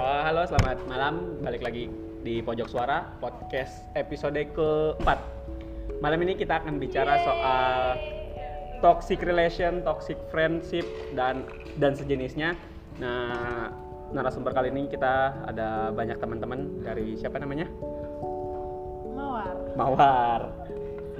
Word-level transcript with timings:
Oh, 0.00 0.20
halo, 0.24 0.48
selamat 0.48 0.80
malam. 0.88 1.44
Balik 1.44 1.60
lagi 1.60 1.92
di 2.24 2.40
Pojok 2.40 2.72
Suara 2.72 3.04
podcast 3.20 3.84
episode 3.92 4.40
keempat. 4.56 5.20
Malam 6.00 6.24
ini 6.24 6.40
kita 6.40 6.56
akan 6.56 6.80
bicara 6.80 7.20
soal 7.20 8.00
toxic 8.80 9.20
relation, 9.20 9.84
toxic 9.84 10.16
friendship 10.32 10.88
dan 11.12 11.44
dan 11.76 11.92
sejenisnya. 11.92 12.56
Nah, 12.96 13.76
narasumber 14.16 14.56
kali 14.56 14.72
ini 14.72 14.88
kita 14.88 15.36
ada 15.44 15.92
banyak 15.92 16.16
teman-teman 16.16 16.80
dari 16.80 17.20
siapa 17.20 17.36
namanya? 17.36 17.68
Mawar. 19.12 19.52
Mawar. 19.76 20.40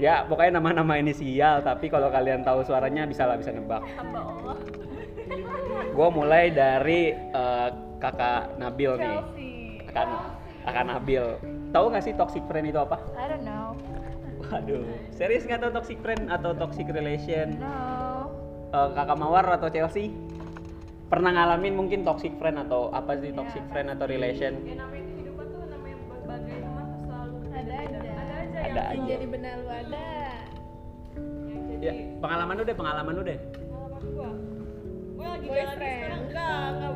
Ya, 0.01 0.25
pokoknya 0.25 0.57
nama-nama 0.57 0.97
inisial, 0.97 1.61
tapi 1.61 1.85
kalau 1.85 2.09
kalian 2.09 2.41
tahu 2.41 2.65
suaranya 2.65 3.05
bisa 3.05 3.29
lah 3.29 3.37
bisa 3.37 3.53
nebak. 3.53 3.85
Gue 5.91 6.07
mulai 6.09 6.49
dari 6.49 7.11
kakak 8.01 8.57
Nabil 8.57 8.91
nih. 8.97 9.13
Chelsea. 9.13 9.51
Kakak, 9.85 10.07
kakak 10.65 10.85
Nabil. 10.85 11.25
Tahu 11.71 11.85
nggak 11.87 12.03
sih 12.03 12.13
toxic 12.13 12.43
friend 12.43 12.67
itu 12.67 12.79
apa? 12.81 12.97
I 13.13 13.29
don't 13.29 13.45
know. 13.45 13.77
Waduh, 14.41 14.83
serius 15.13 15.45
nggak 15.45 15.61
tahu 15.61 15.71
toxic 15.71 16.01
friend 16.01 16.27
atau 16.27 16.51
toxic 16.51 16.89
relation? 16.89 17.55
No. 17.55 18.27
Eh, 18.67 18.89
kakak 18.91 19.15
Mawar 19.15 19.45
atau 19.47 19.69
Chelsea? 19.69 20.09
Pernah 21.07 21.31
ngalamin 21.31 21.75
mungkin 21.75 22.01
toxic 22.01 22.33
friend 22.35 22.57
atau 22.57 22.89
apa 22.89 23.15
sih 23.15 23.31
toxic 23.31 23.61
friend 23.69 23.91
atau 23.91 24.05
relation? 24.05 24.55
ya 24.63 24.75
namanya 24.75 25.03
kehidupan 25.05 25.45
tuh 25.45 25.63
namanya 25.67 25.97
berbagai 26.07 26.57
teman 26.57 26.85
tuh 26.87 26.99
selalu 27.01 27.35
Ada 27.51 27.73
aja. 27.77 27.97
ada 27.99 28.11
aja 28.33 28.57
Ada 28.57 28.71
yang, 28.71 28.75
aja. 28.81 28.95
Yang 28.95 29.07
jadi 29.11 29.25
benar 29.27 29.55
lu 29.55 29.69
ada. 29.69 30.07
yang 31.45 31.63
jadi 31.69 31.83
Ya, 31.83 31.93
pengalaman 32.17 32.53
lu 32.55 32.63
deh, 32.63 32.75
pengalaman 32.75 33.13
lu 33.13 33.23
deh. 33.23 33.39
pengalaman 33.51 34.01
gua 34.09 34.29
gua 35.13 35.27
lagi 35.29 35.47
jalan 35.47 35.75
sekarang 35.75 36.21
enggak 36.23 36.63
enggak 36.71 36.91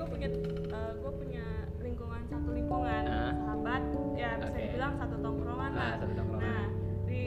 gua 0.00 0.06
punya 0.08 0.28
eh, 0.70 0.92
gua 0.96 1.12
punya 1.12 1.44
lingkungan 1.78 2.20
satu 2.26 2.48
lingkungan 2.50 3.02
Ah. 3.04 3.32
sahabat 3.36 3.82
ya 4.14 4.30
bisa 4.34 4.48
Oke. 4.48 4.60
dibilang 4.62 4.92
satu 4.96 5.16
tongkrongan 5.18 5.70
Ah, 5.70 5.76
lah 5.76 5.92
satu 5.98 6.12
tongkrongan. 6.14 6.48
nah 6.48 6.64
di 7.04 7.20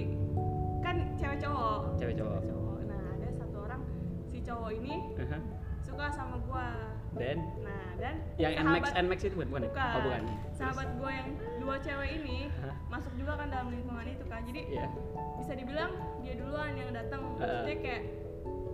kan 0.79 0.95
cewek 1.15 1.37
cowok 1.39 1.79
Cewek 1.95 2.15
cowok. 2.15 2.39
cowok 2.43 2.77
nah 2.83 3.01
ada 3.13 3.27
satu 3.31 3.57
orang 3.61 3.81
si 4.23 4.37
cowok 4.41 4.71
ini 4.73 4.93
Aha. 5.19 5.37
suka 5.79 6.05
sama 6.09 6.37
gua 6.41 6.67
Dan 7.13 7.37
nah 7.61 7.93
dan 7.95 8.15
yang 8.41 8.57
Nmax 8.59 8.89
sahabat- 8.89 9.05
Nmax 9.05 9.19
itu 9.21 9.35
bukan 9.37 9.47
bukan? 9.47 9.61
bukan. 9.69 9.93
Oh 9.93 10.01
bukan. 10.01 10.21
Sahabat 10.51 10.87
gue 10.97 11.11
yang 11.13 11.29
dua 11.61 11.75
cewek 11.77 12.09
ini 12.17 12.37
Hah? 12.57 12.73
masuk 12.89 13.13
juga 13.13 13.37
kan 13.37 13.47
dalam 13.47 13.69
lingkungan 13.69 14.01
itu 14.07 14.25
kan. 14.25 14.41
Jadi 14.41 14.61
Iya. 14.65 14.89
bisa 15.37 15.53
dibilang 15.53 15.93
dia 16.19 16.33
duluan 16.33 16.73
yang 16.73 16.89
datang. 16.89 17.21
Maksudnya 17.37 17.77
kayak 17.77 18.01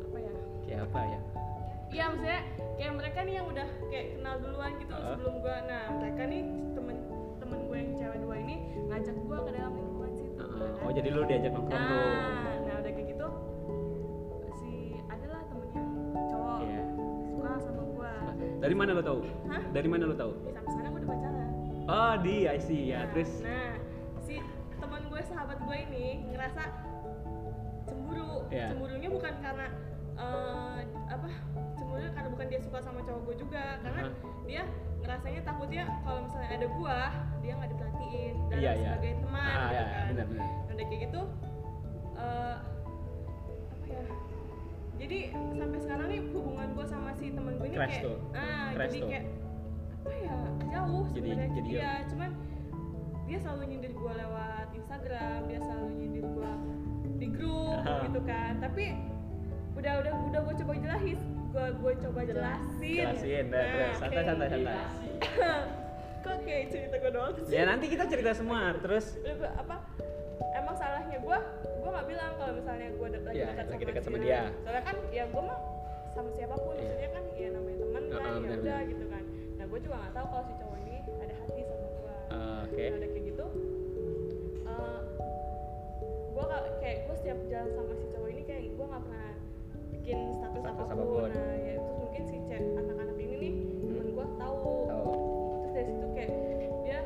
apa 0.01 0.17
ya? 0.17 0.31
Kayak 0.63 0.79
apa 0.87 0.99
ya? 1.05 1.19
Iya 1.89 2.03
maksudnya 2.07 2.39
kayak 2.77 2.93
mereka 2.95 3.19
nih 3.21 3.33
yang 3.35 3.47
udah 3.49 3.67
kayak 3.89 4.05
kenal 4.13 4.35
duluan 4.39 4.71
gitu 4.77 4.91
Heeh. 4.91 5.07
sebelum 5.09 5.35
gue. 5.39 5.55
Nah 5.65 5.83
mereka 5.91 6.21
nih 6.23 6.41
temen 6.71 6.95
temen 7.39 7.59
gue 7.65 7.77
yang 7.77 7.91
cewek 7.95 8.17
dua 8.19 8.35
ini 8.37 8.55
ngajak 8.87 9.15
gue 9.17 9.37
ke 9.39 9.51
dalam 9.51 9.73
lingkungan 9.73 10.11
situ. 10.13 10.37
Heeh. 10.37 10.69
kan. 10.71 10.85
Oh 10.85 10.91
jadi 10.91 11.07
lu 11.09 11.21
diajak 11.23 11.51
nongkrong 11.51 11.83
tuh? 11.83 11.97
Nah, 11.99 12.55
nah 12.61 12.75
udah 12.77 12.91
kayak 12.91 13.07
gitu 13.09 13.27
si 14.55 14.71
adalah 15.05 15.41
temen 15.43 15.67
yang 15.71 15.89
cowok 16.29 16.57
Iya. 16.61 16.81
suka 17.25 17.51
sama 17.59 17.81
gue. 17.83 18.11
Dari 18.59 18.75
mana 18.75 18.89
lu 18.91 19.01
tahu? 19.01 19.19
Hah? 19.47 19.63
Dari 19.69 19.87
mana 19.87 20.03
lu 20.05 20.15
tahu? 20.15 20.31
Ya, 20.39 20.51
sampai 20.53 20.71
sana 20.71 20.87
gue 20.87 20.99
udah 20.99 21.09
pacaran. 21.09 21.49
Oh 21.89 22.13
di 22.21 22.35
I 22.45 22.59
see 22.59 22.81
ya. 22.87 23.01
Nah, 23.01 23.07
Terus 23.11 23.31
nah 23.41 23.73
si 24.21 24.35
teman 24.77 25.01
gue 25.03 25.21
sahabat 25.25 25.57
gue 25.59 25.77
ini 25.89 26.05
ngerasa 26.29 26.63
cemburu 27.83 28.45
Iya. 28.47 28.67
cemburunya 28.69 29.09
bukan 29.09 29.33
karena 29.41 29.67
eh, 30.15 30.79
apa 31.09 31.29
karena 32.11 32.29
bukan 32.29 32.45
dia 32.47 32.59
suka 32.59 32.79
sama 32.79 32.99
cowok 33.01 33.21
gue 33.23 33.35
juga 33.39 33.63
karena 33.79 34.01
Aha. 34.03 34.13
dia 34.43 34.61
ngerasanya 34.99 35.41
takutnya 35.43 35.83
kalau 36.01 36.19
misalnya 36.21 36.49
ada 36.51 36.67
gue 36.67 36.97
dia 37.39 37.51
nggak 37.53 37.69
diperhatiin 37.69 38.35
dan 38.45 38.57
Iya, 38.57 38.71
iya. 38.73 38.89
sebagai 38.89 39.13
teman 39.19 39.39
Ah, 39.39 39.59
gitu 39.61 39.73
ya, 39.73 39.83
kan 39.85 40.03
benar 40.07 40.25
benar. 40.27 40.45
Nah, 40.45 40.69
udah 40.69 40.85
kayak 40.85 41.01
gitu 41.01 41.21
apa 43.69 43.87
ya 43.87 44.01
jadi 44.99 45.19
sampai 45.55 45.79
sekarang 45.79 46.07
nih 46.07 46.21
hubungan 46.29 46.67
gue 46.69 46.85
sama 46.85 47.09
si 47.13 47.31
temen 47.31 47.53
gue 47.55 47.67
ini 47.67 47.77
Crash 47.77 47.89
kayak 47.93 48.05
tuh. 48.05 48.17
ah 48.33 48.67
Crash 48.73 48.89
jadi 48.89 48.99
tuh. 48.99 49.09
kayak 49.09 49.25
apa 49.99 50.13
ya 50.17 50.35
jauh 50.69 51.03
Jadi- 51.05 51.13
sebenarnya 51.15 51.49
jadi 51.53 51.69
iya 51.71 51.93
cuman 52.05 52.29
dia 53.23 53.37
selalu 53.37 53.63
nyindir 53.67 53.93
gue 53.93 54.13
lewat 54.15 54.67
Instagram 54.73 55.39
dia 55.45 55.59
selalu 55.61 55.87
nyindir 55.95 56.25
gue 56.25 56.51
di 57.15 57.27
grup 57.29 57.79
Aha. 57.79 58.03
gitu 58.03 58.19
kan 58.21 58.53
tapi 58.57 58.85
udah 59.73 59.93
udah 59.97 60.13
udah 60.25 60.39
gue 60.41 60.55
coba 60.57 60.71
jelasin 60.77 61.19
gue 61.49 61.65
gue 61.75 61.93
coba 61.99 62.19
jelasin. 62.23 63.01
Jelasin, 63.01 63.45
Nah, 63.49 63.63
terus 63.65 63.95
santai 63.97 64.23
santai 64.23 64.47
santai. 64.47 64.77
kok 66.23 66.35
kayak 66.43 66.65
cerita 66.69 66.95
gue 66.95 67.11
doang 67.11 67.31
sih? 67.33 67.43
Ya 67.49 67.63
nanti 67.65 67.85
kita 67.87 68.03
cerita 68.05 68.31
semua. 68.33 68.75
Terus? 68.77 69.05
Apa 69.55 69.75
emang 70.53 70.75
salahnya 70.75 71.17
gue 71.17 71.37
gue 71.79 71.89
nggak 71.89 72.07
bilang 72.07 72.31
kalau 72.35 72.53
misalnya 72.53 72.87
gue 72.91 73.07
de- 73.09 73.23
lagi 73.23 73.35
Iya, 73.35 73.47
dekat 73.49 73.65
lagi 73.65 73.79
sama, 73.79 73.89
dekat 73.89 74.03
sama 74.03 74.17
dia. 74.19 74.41
soalnya 74.59 74.83
kan 74.83 74.95
ya 75.09 75.23
gue 75.25 75.41
mah 75.41 75.59
sama 76.09 76.29
siapa 76.31 76.55
pun. 76.55 76.73
Iya. 76.73 76.81
maksudnya 76.83 77.09
kan 77.09 77.23
ya 77.33 77.49
namanya 77.49 77.77
teman 77.79 78.03
kan 78.03 78.19
Heeh, 78.19 78.35
ya 78.39 78.49
udah 78.59 78.79
gitu 78.85 79.05
kan. 79.07 79.23
Nah 79.57 79.65
gue 79.65 79.79
juga 79.79 79.95
nggak 79.97 80.13
tahu 80.13 80.25
kalau 80.27 80.43
si 80.43 80.53
cowok 80.55 80.77
ini 80.79 80.95
ada 81.17 81.33
hati 81.35 81.61
sama 81.63 81.87
gue 81.89 82.13
eh, 82.29 82.57
oke. 82.61 82.83
nah, 82.83 82.97
udah 82.99 83.09
kayak 83.09 83.25
gitu. 83.25 83.45
Gue 86.29 86.45
kayak 86.79 86.97
gue 87.03 87.15
setiap 87.17 87.39
jalan 87.47 87.69
sama 87.73 87.93
si 87.95 88.05
cowok 88.09 88.29
ini 88.29 88.43
kayak 88.43 88.63
gue 88.69 88.85
nggak 88.85 89.03
pernah 89.03 89.31
bikin 89.99 90.17
status, 90.33 90.59
Status 90.59 90.87
apa 90.87 90.95
pun. 90.97 91.03
apa 91.03 91.05
pun. 91.05 91.29
nah 91.29 91.55
ya 91.57 91.73
terus 91.77 91.97
mungkin 91.97 92.21
si 92.23 92.37
cewek 92.41 92.63
anak-anak 92.73 93.15
ini 93.17 93.35
nih 93.35 93.51
temen 93.83 94.07
gue 94.09 94.27
tahu 94.35 94.57
Tahu. 94.85 95.11
terus 95.53 95.71
dari 95.73 95.89
situ 95.89 96.07
kayak 96.13 96.29
dia 96.79 96.99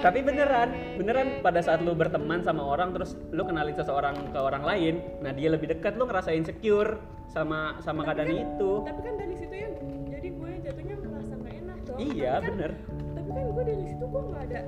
Tapi 0.00 0.18
beneran, 0.22 0.68
beneran 0.96 1.28
pada 1.40 1.60
saat 1.60 1.78
lu 1.78 1.92
berteman 1.92 2.40
sama 2.40 2.64
orang 2.64 2.90
terus 2.90 3.12
lu 3.28 3.44
kenalin 3.44 3.74
seseorang 3.74 4.16
ke 4.26 4.38
orang 4.40 4.64
lain, 4.64 4.94
nah 5.20 5.30
dia 5.30 5.52
lebih 5.52 5.68
dekat 5.68 5.92
lu 5.94 6.08
ngerasa 6.08 6.32
insecure 6.32 6.96
sama 7.26 7.76
sama 7.78 8.00
Tapi 8.00 8.08
keadaan 8.08 8.30
kan- 8.32 8.40
itu. 8.48 8.70
tapi 8.82 9.00
kan 9.00 9.14
dari 9.14 9.34
situ 9.36 9.54
ya 9.54 9.68
jadi 10.08 10.28
gue 10.32 10.50
jatuhnya 10.62 10.94
merasa 10.98 11.32
gak 11.36 11.54
enak 11.54 11.78
dong 11.84 11.98
Iya, 12.00 12.32
Tapi 12.32 12.40
kan- 12.40 12.50
bener. 12.50 12.70
tapi 13.12 13.28
kan 13.28 13.44
gue 13.46 13.64
dari 13.66 13.84
situ 13.84 14.04
gue 14.04 14.22
nggak 14.24 14.42
ada 14.42 14.60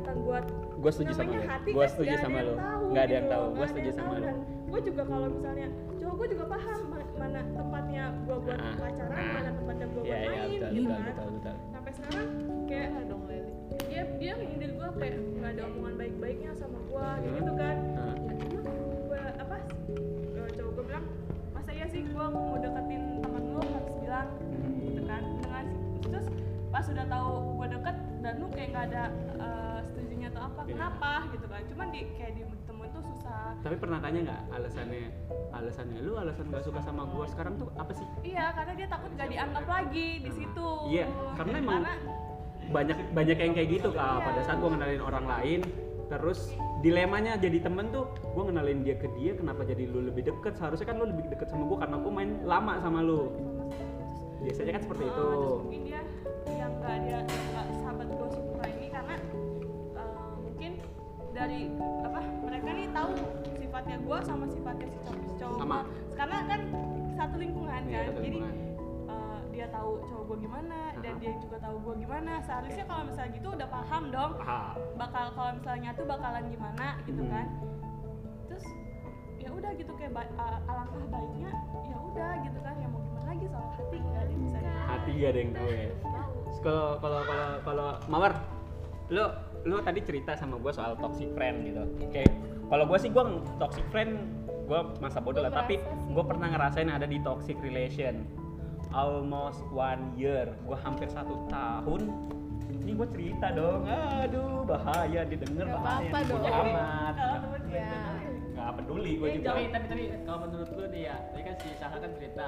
niatan 0.00 0.16
buat 0.24 0.44
Gue 0.80 0.90
setuju 0.90 1.12
sama 1.12 1.32
hati 1.36 1.70
Gue 1.70 1.84
kan 1.84 1.92
setuju 1.92 2.14
sama 2.16 2.36
yang 2.40 2.56
tahu 2.56 2.84
Nggak 2.90 3.02
ada 3.02 3.12
yang 3.12 3.20
gitu 3.20 3.30
tahu. 3.30 3.42
loh, 3.42 3.52
Gue 3.52 3.66
setuju 3.68 3.84
yang 3.84 3.94
sama 3.94 4.08
tahu. 4.08 4.16
lu. 4.16 4.24
dan 4.24 4.36
gue 4.70 4.80
juga 4.82 5.02
kalau 5.04 5.26
misalnya 5.28 5.68
cowok 5.92 6.14
gue 6.16 6.28
juga 6.30 6.44
paham 6.46 6.78
ma- 6.86 7.08
mana 7.18 7.40
tempatnya 7.44 8.04
gue 8.16 8.36
buat 8.40 8.58
Ah, 8.60 8.72
pacaran 8.72 9.12
ah. 9.12 9.32
mana 9.34 9.50
tempatnya 9.52 9.86
gue 9.86 10.00
Iya 10.00 10.14
buat 10.14 10.22
iya 10.22 10.30
main 10.30 10.48
betul 10.50 10.70
gitu 10.70 10.80
betul 10.80 10.94
kan 10.94 11.04
betul 11.04 11.28
betul. 11.34 11.54
sampai 11.70 11.92
sekarang 11.92 12.28
kayak 12.64 12.88
Ah, 12.88 13.02
dong 13.04 13.22
Leli. 13.26 13.52
dia 13.82 14.02
dia 14.16 14.32
nyindir 14.38 14.70
gue 14.72 14.88
kayak 14.96 15.14
nggak 15.34 15.50
ada 15.50 15.62
omongan 15.66 15.94
baik-baiknya 15.98 16.50
sama 16.54 16.78
gue 16.80 17.08
Hmm. 17.10 17.34
gitu 17.34 17.52
kan 17.54 17.76
ya 17.90 18.06
emang 18.56 18.76
gue 19.04 19.20
apa 19.36 19.56
eh, 20.32 20.48
cowok 20.50 20.70
gue 20.72 20.84
bilang 20.86 21.04
masa 21.52 21.70
iya 21.70 21.86
sih 21.86 22.00
gue 22.02 22.24
mau 22.26 22.56
deketin 22.56 23.02
pas 26.80 26.88
udah 26.88 27.08
tahu 27.12 27.30
gue 27.60 27.66
deket 27.76 27.96
dan 28.24 28.32
lu 28.40 28.46
kayak 28.48 28.68
nggak 28.72 28.84
ada 28.88 29.02
eh, 29.36 29.78
setujunya 29.84 30.26
atau 30.32 30.42
apa 30.48 30.60
Iya. 30.60 30.68
kenapa 30.72 31.12
gitu 31.28 31.44
kan 31.44 31.60
cuman 31.68 31.86
di 31.92 32.00
kayak 32.16 32.32
di 32.32 32.42
temen 32.64 32.88
tuh 32.88 33.02
susah 33.04 33.42
Tapi 33.60 33.76
pernah 33.76 33.98
tanya 34.00 34.18
nggak 34.24 34.40
alasannya 34.48 35.04
alasannya 35.52 35.98
lu 36.00 36.12
alasan 36.16 36.44
gak 36.48 36.64
suka 36.64 36.80
sama 36.80 37.04
gua 37.04 37.28
sekarang 37.28 37.60
tuh 37.60 37.68
apa 37.76 37.92
sih? 37.92 38.06
iya 38.24 38.48
karena 38.56 38.72
dia 38.72 38.88
takut 38.88 39.12
gak 39.12 39.28
dianggap 39.28 39.64
lagi 39.68 40.08
di 40.24 40.30
situ 40.32 40.68
Iya, 40.88 41.04
karena 41.36 41.56
emang 41.60 41.82
banyak 42.72 42.98
banyak 43.12 43.36
yang 43.36 43.52
kayak 43.52 43.68
gitu 43.68 43.88
kak. 43.92 44.16
Pada 44.24 44.40
saat 44.40 44.56
gua 44.56 44.70
kenalin 44.72 45.02
orang 45.02 45.26
lain, 45.28 45.60
terus 46.08 46.54
dilemanya 46.80 47.36
jadi 47.36 47.60
temen 47.60 47.92
tuh, 47.92 48.08
gua 48.32 48.48
kenalin 48.48 48.80
dia 48.80 48.96
ke 48.96 49.10
dia, 49.20 49.36
kenapa 49.36 49.68
jadi 49.68 49.84
lu 49.84 50.08
lebih 50.08 50.24
deket? 50.24 50.56
Seharusnya 50.56 50.88
kan 50.88 50.96
lu 50.96 51.12
lebih 51.12 51.28
deket 51.28 51.52
sama 51.52 51.68
gua 51.68 51.84
karena 51.84 52.00
gua 52.00 52.12
main 52.14 52.40
lama 52.40 52.80
sama 52.80 53.04
lu. 53.04 53.28
Biasanya 54.40 54.72
kan 54.72 54.82
seperti 54.86 55.04
Oh, 55.04 55.10
itu. 55.10 55.26
terus 55.28 55.52
mungkin 55.60 55.80
dia 55.84 56.00
nggak 56.90 57.06
dia 57.06 57.18
nggak 57.22 57.66
sahabat 57.78 58.08
gue 58.10 58.28
suka 58.34 58.64
ini 58.66 58.86
karena 58.90 59.14
eh, 59.94 60.26
mungkin 60.36 60.72
dari 61.30 61.60
apa 62.02 62.18
mereka 62.42 62.68
nih 62.68 62.88
tahu 62.90 63.10
sifatnya 63.54 63.96
gue 64.00 64.18
sama 64.26 64.44
sifatnya 64.44 64.86
si 64.90 64.98
cowok, 65.00 65.22
si 65.22 65.34
cowok 65.38 65.58
Sama. 65.60 65.78
karena 66.18 66.36
kan 66.44 66.60
satu 67.14 67.36
lingkungan 67.38 67.80
Iya, 67.80 67.94
kan 67.94 68.02
satu 68.04 68.18
jadi 68.18 68.26
lingkungan. 68.26 68.54
eh, 69.06 69.38
dia 69.54 69.66
tahu 69.70 69.90
cowok 70.02 70.24
gue 70.26 70.38
gimana 70.42 70.78
dan 70.98 71.12
Aha. 71.12 71.20
dia 71.22 71.32
juga 71.38 71.56
tahu 71.60 71.76
gue 71.80 71.94
gimana 71.96 72.32
seharusnya 72.42 72.84
kalau 72.84 73.02
misalnya 73.06 73.30
gitu 73.32 73.48
udah 73.52 73.68
paham 73.70 74.02
dong 74.10 74.32
Ah, 74.42 74.74
bakal 74.96 75.24
kalau 75.30 75.50
misalnya 75.54 75.80
nyatu 75.86 76.02
bakalan 76.04 76.44
gimana 76.48 76.86
gitu 77.04 77.22
Hmm. 77.22 77.30
kan 77.30 77.46
terus 78.44 78.66
ya 79.38 79.48
udah 79.48 79.70
gitu 79.72 79.92
kayak 79.94 80.10
ba- 80.12 80.34
a- 80.36 80.62
alangkah 80.66 81.06
baiknya 81.08 81.50
ya 81.86 81.96
udah 82.02 82.30
gitu 82.42 82.58
kan 82.58 82.74
ya 82.76 82.88
mau 82.88 82.98
gimana 83.00 83.26
lagi 83.28 83.46
soal 83.46 83.68
hati 83.70 83.96
nggak 83.96 84.18
ada 84.18 84.26
yang 84.28 84.42
bisa 84.42 84.58
hati 84.90 85.10
gak 85.14 85.30
ada 85.30 85.38
yang 85.38 85.52
tahu 85.54 85.70
ya. 85.70 85.86
Kalau 86.58 86.98
kalau 86.98 87.20
kalau 87.24 87.48
kalau 87.62 87.88
Mawar, 88.10 88.32
lu 89.08 89.24
lu 89.62 89.78
tadi 89.84 90.02
cerita 90.02 90.34
sama 90.34 90.58
gue 90.58 90.72
soal 90.74 90.98
toxic 90.98 91.30
friend 91.32 91.62
gitu. 91.64 91.82
Kayak 92.10 92.34
kalau 92.66 92.84
gue 92.86 92.98
sih 92.98 93.10
gue 93.10 93.24
toxic 93.58 93.86
friend 93.94 94.40
gue 94.70 94.80
masa 95.02 95.18
bodoh 95.18 95.42
lah 95.42 95.50
tapi 95.50 95.82
gue 96.14 96.24
pernah 96.24 96.46
ngerasain 96.46 96.86
ada 96.86 97.02
di 97.02 97.18
toxic 97.26 97.58
relation 97.58 98.22
almost 98.94 99.66
one 99.74 100.14
year 100.14 100.46
gue 100.62 100.78
hampir 100.78 101.10
satu 101.10 101.34
tahun 101.50 102.06
ini 102.70 102.94
gue 102.94 103.08
cerita 103.10 103.50
dong 103.50 103.82
aduh 103.90 104.62
bahaya 104.62 105.26
didengar 105.26 105.74
bahaya 105.74 106.06
apa-apa 106.06 106.18
dipuji 106.22 106.50
dong. 106.54 106.70
amat 106.70 107.14
temen 107.18 107.62
Ya. 107.70 107.90
Nggak 108.70 108.86
peduli 108.86 109.12
gue 109.18 109.26
Eh, 109.26 109.34
juga. 109.34 109.48
tapi 109.50 109.62
tapi 109.68 109.86
tapi 109.90 110.02
kalau 110.22 110.38
menurut 110.46 110.68
lu 110.70 110.84
nih 110.88 111.02
ya, 111.02 111.16
tadi 111.26 111.42
kan 111.42 111.54
si 111.58 111.68
Syaha 111.74 111.96
kan 111.98 112.10
cerita, 112.14 112.46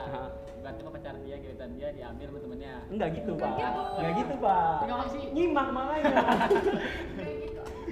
berarti 0.63 0.81
pacar 0.87 1.15
dia, 1.19 1.37
gebetan 1.37 1.71
dia 1.75 1.89
diambil 1.91 2.27
sama 2.31 2.39
temennya. 2.39 2.75
enggak 2.87 3.09
gitu 3.13 3.33
pak. 3.35 3.51
gitu. 3.51 3.83
enggak 3.99 4.13
gitu 4.15 4.35
pak. 4.39 4.77
Enggak 4.87 4.99
sih. 5.11 5.23
nyimak 5.35 5.69
makanya. 5.75 6.15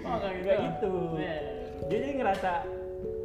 Oh, 0.00 0.16
enggak 0.16 0.32
enggak 0.32 0.56
gitu. 0.64 0.92
Iya. 1.18 1.36
dia 1.90 1.98
jadi 1.98 2.06
ngerasa 2.16 2.50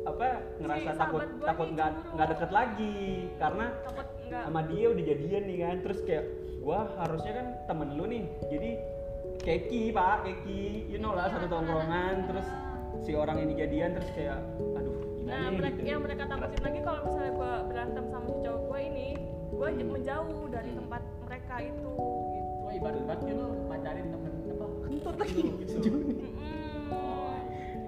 apa 0.05 0.27
ngerasa 0.59 0.89
Si 0.91 0.99
takut 0.99 1.21
takut 1.39 1.67
nggak 1.71 1.89
nggak 2.11 2.27
deket 2.33 2.49
lagi. 2.51 2.97
Karena 3.37 3.65
takut 3.85 4.07
sama 4.27 4.59
dia 4.67 4.85
udah 4.89 5.03
jadian 5.05 5.43
nih 5.45 5.57
kan. 5.61 5.75
Terus 5.85 5.99
kayak 6.03 6.25
gua 6.59 6.89
harusnya 6.99 7.31
kan 7.31 7.47
temen 7.69 7.89
lu 7.95 8.05
nih. 8.09 8.25
Jadi 8.49 8.71
keki 9.39 9.83
pak 9.93 10.15
keki. 10.25 10.89
You 10.89 10.97
know 10.97 11.13
lah 11.13 11.29
satu 11.29 11.47
tongkrongan. 11.47 12.27
terus 12.27 12.47
si 13.03 13.11
orang 13.13 13.37
ini 13.39 13.53
jadian 13.55 13.95
terus 13.95 14.09
kayak 14.11 14.39
aduh 14.73 14.94
Nah, 15.25 15.41
nih 15.43 15.55
mereka, 15.55 15.75
gitu 15.75 15.87
yang 15.87 16.01
mereka 16.01 16.23
takutin 16.25 16.61
lagi 16.61 16.79
kalau 16.79 16.99
misalnya 17.03 17.31
gue 17.33 17.51
berantem 17.65 18.03
sama 18.05 18.27
si 18.27 18.37
cowok 18.39 18.61
gue 18.63 18.79
ini, 18.83 19.07
gue 19.49 19.67
Hmm. 19.67 19.87
menjauh 19.89 20.41
dari 20.47 20.71
tempat 20.71 21.01
mereka 21.21 21.55
itu. 21.59 21.91
Gitu. 21.91 22.61
Oh, 22.61 22.71
ibarat 22.71 23.03
banget 23.03 23.21
kan 23.23 23.35
lu 23.35 23.47
pacarin 23.65 24.05
temen 24.07 24.31
apa? 24.45 24.65
kentut 24.83 25.15
lagi 25.15 25.41
Gitu. 25.59 25.77
Mm-mm. 25.83 26.89
Oh, 26.89 27.33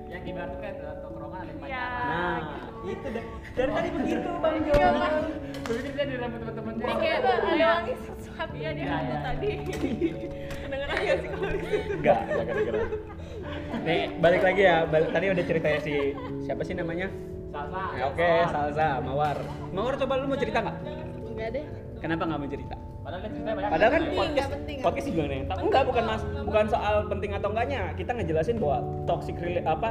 yang 0.07 0.23
ibarat 0.23 0.57
kan 0.57 0.73
dalam 0.75 0.97
tongkrongan 0.99 1.37
ada 1.37 1.47
yang 1.47 1.59
Iya. 1.59 1.77
pacaran. 1.77 2.07
nah 2.07 2.37
gitu. 2.37 2.65
itu 2.87 3.07
deh 3.09 3.25
dari 3.53 3.71
tadi 3.73 3.89
begitu 3.91 4.29
bang 4.37 4.55
Jo 4.59 4.73
Iya, 4.73 4.89
Pak. 4.93 5.11
Lu 5.67 5.73
pikir 5.75 5.91
dia 5.91 6.05
dirambut 6.07 6.39
temen-temennya. 6.39 6.77
Ini 6.77 6.95
Kayak 6.95 7.01
kayak 7.17 7.35
ada 7.35 7.41
kayak 7.43 7.67
wangi 7.69 7.93
sesuatu. 8.15 8.53
Iya 8.55 8.69
dia 8.71 8.83
Iya, 8.83 8.97
iya. 8.97 9.17
tadi. 9.21 9.49
Kedengeran 10.63 10.97
gak 10.97 11.17
sih 11.17 11.27
kalau 11.27 11.49
di 11.49 11.59
situ? 11.59 11.93
enggak 11.93 12.17
enggak 12.23 12.45
kedengeran 12.47 12.87
nih 13.87 14.01
balik 14.19 14.41
lagi 14.43 14.61
ya 14.63 14.83
balik, 14.87 15.09
tadi 15.15 15.25
udah 15.31 15.45
ceritanya 15.45 15.79
si 15.83 15.93
siapa 16.43 16.61
sih 16.63 16.75
namanya 16.75 17.07
Salsa. 17.47 17.81
Ya, 17.95 18.03
oke 18.11 18.29
Salsa 18.51 18.87
Mawar 19.01 19.37
Mawar 19.71 19.93
coba 19.95 20.13
lu 20.19 20.25
mau 20.29 20.39
cerita 20.39 20.59
nggak 20.61 20.77
Enggak 21.27 21.49
deh. 21.53 21.65
kenapa 22.03 22.23
nggak 22.27 22.39
mau 22.41 22.49
cerita 22.49 22.75
Padahal 23.07 23.23
kan 23.23 23.31
ceritanya 23.31 23.55
banyak. 23.55 23.71
Padahal 23.71 23.91
kan 23.95 24.01
penting, 24.03 24.19
podcast, 24.19 24.49
penting, 24.51 24.77
podcast 24.83 25.07
juga 25.07 25.23
nih. 25.31 25.41
Tapi 25.47 25.59
enggak 25.63 25.83
bukan 25.87 26.03
mas, 26.03 26.21
bukan 26.43 26.65
soal 26.67 26.95
penting 27.07 27.31
atau 27.31 27.49
enggaknya. 27.55 27.81
Kita 27.95 28.11
ngejelasin 28.19 28.59
bahwa 28.59 28.77
toxic 29.07 29.35
rela- 29.39 29.63
apa 29.63 29.89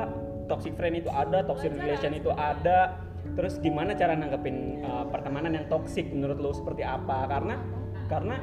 toxic 0.53 0.77
friend 0.77 1.01
itu 1.01 1.09
ada, 1.09 1.41
toxic 1.49 1.73
relation 1.73 2.13
itu 2.13 2.29
ada. 2.37 3.01
Terus 3.33 3.57
gimana 3.65 3.97
cara 3.97 4.13
nanggepin 4.13 4.85
uh, 4.85 5.09
pertemanan 5.09 5.57
yang 5.57 5.65
toxic 5.73 6.13
menurut 6.13 6.37
lo 6.37 6.53
seperti 6.53 6.85
apa? 6.85 7.25
Karena 7.25 7.57
karena 8.13 8.37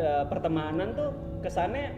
uh, 0.00 0.24
pertemanan 0.24 0.96
tuh 0.96 1.12
kesannya 1.44 1.92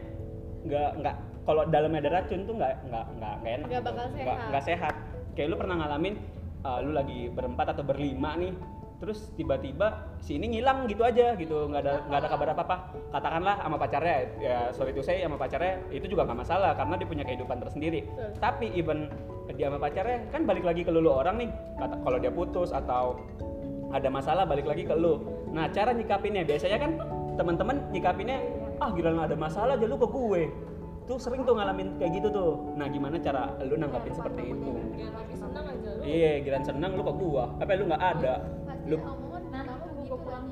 nggak 0.66 0.90
nggak 0.98 1.16
kalau 1.48 1.62
dalamnya 1.68 2.04
ada 2.06 2.10
racun 2.20 2.44
tuh 2.44 2.54
nggak 2.56 2.72
nggak 2.88 3.04
nggak 3.16 3.34
enak. 3.44 3.66
Nggak 3.68 3.82
bakal 3.84 4.06
sehat. 4.12 4.38
nggak 4.50 4.64
sehat. 4.64 4.94
Kayak 5.34 5.48
lu 5.52 5.56
pernah 5.56 5.76
ngalamin 5.80 6.14
uh, 6.64 6.78
lu 6.84 6.90
lagi 6.92 7.32
berempat 7.32 7.76
atau 7.76 7.84
berlima 7.84 8.36
nih 8.36 8.52
terus 9.00 9.32
tiba-tiba 9.32 10.12
si 10.20 10.36
ini 10.36 10.60
ngilang 10.60 10.84
gitu 10.84 11.00
aja 11.00 11.32
gitu 11.40 11.72
nggak 11.72 11.82
ada 11.88 12.04
nggak 12.04 12.20
ada 12.20 12.28
kabar 12.28 12.48
apa 12.52 12.62
apa 12.68 12.76
katakanlah 13.16 13.56
sama 13.56 13.76
pacarnya 13.80 14.16
ya 14.36 14.58
sorry 14.76 14.92
to 14.92 15.00
say 15.00 15.24
sama 15.24 15.40
pacarnya 15.40 15.80
itu 15.88 16.04
juga 16.04 16.28
nggak 16.28 16.38
masalah 16.44 16.76
karena 16.76 17.00
dia 17.00 17.08
punya 17.08 17.24
kehidupan 17.24 17.64
tersendiri 17.64 18.04
Betul. 18.04 18.30
tapi 18.44 18.66
even 18.76 19.08
dia 19.56 19.72
sama 19.72 19.80
pacarnya 19.80 20.28
kan 20.28 20.44
balik 20.44 20.68
lagi 20.68 20.84
ke 20.84 20.92
lu 20.92 21.00
lu 21.00 21.16
orang 21.16 21.40
nih 21.40 21.48
kata 21.80 21.96
kalau 22.04 22.18
dia 22.20 22.28
putus 22.28 22.76
atau 22.76 23.16
ada 23.88 24.08
masalah 24.12 24.44
balik 24.44 24.68
lagi 24.68 24.84
ke 24.84 24.92
lu 24.92 25.24
nah 25.48 25.64
cara 25.72 25.96
nyikapinnya 25.96 26.44
biasanya 26.44 26.76
kan 26.76 26.92
teman-teman 27.40 27.80
nyikapinnya 27.96 28.38
ah 28.84 28.92
gila 28.92 29.16
ada 29.16 29.32
masalah 29.32 29.80
aja 29.80 29.88
lu 29.88 29.96
ke 29.96 30.08
gue 30.12 30.42
tuh 31.10 31.18
sering 31.18 31.42
tuh 31.42 31.58
ngalamin 31.58 31.98
kayak 31.98 32.22
gitu 32.22 32.28
tuh. 32.30 32.52
Nah 32.78 32.86
gimana 32.86 33.18
cara 33.18 33.50
lu 33.66 33.74
nanggapin 33.74 34.14
seperti 34.14 34.54
itu? 34.54 34.70
Kayak 34.94 35.12
lagi 35.18 35.34
senang 35.34 35.64
aja 35.66 35.90
lu. 35.98 36.02
iya 36.06 36.30
ke 37.02 37.12
gua. 37.18 37.44
Apa 37.58 37.70
lu 37.74 37.84
nggak 37.90 38.04
ada? 38.14 38.34
Lu 38.86 38.96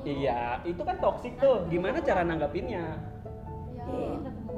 iya 0.03 0.59
itu 0.67 0.81
kan 0.83 0.99
toksik 0.99 1.39
tuh. 1.39 1.63
Gimana 1.71 2.03
cara 2.03 2.27
nanggapinnya? 2.27 2.85
Ya. 3.79 4.11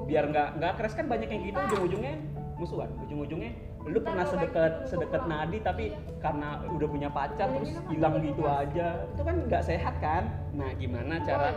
biar 0.10 0.24
nggak 0.34 0.50
nggak 0.58 0.74
keras. 0.82 0.98
Kan 0.98 1.06
banyak 1.06 1.30
yang 1.30 1.42
gitu 1.54 1.60
ujung-ujungnya 1.70 2.16
musuhan. 2.58 2.90
Ujung-ujungnya 3.06 3.54
lu 3.82 3.98
pernah 3.98 4.26
sedekat 4.30 4.86
sedekat 4.86 5.26
nadi 5.26 5.58
tapi 5.58 5.90
karena 6.22 6.62
udah 6.70 6.86
punya 6.90 7.10
pacar 7.10 7.50
terus 7.54 7.78
hilang 7.94 8.18
gitu 8.26 8.42
aja. 8.50 9.06
Itu 9.14 9.22
kan 9.22 9.36
nggak 9.46 9.64
sehat 9.70 10.02
kan? 10.02 10.34
Nah 10.58 10.74
gimana 10.82 11.22
cara. 11.22 11.54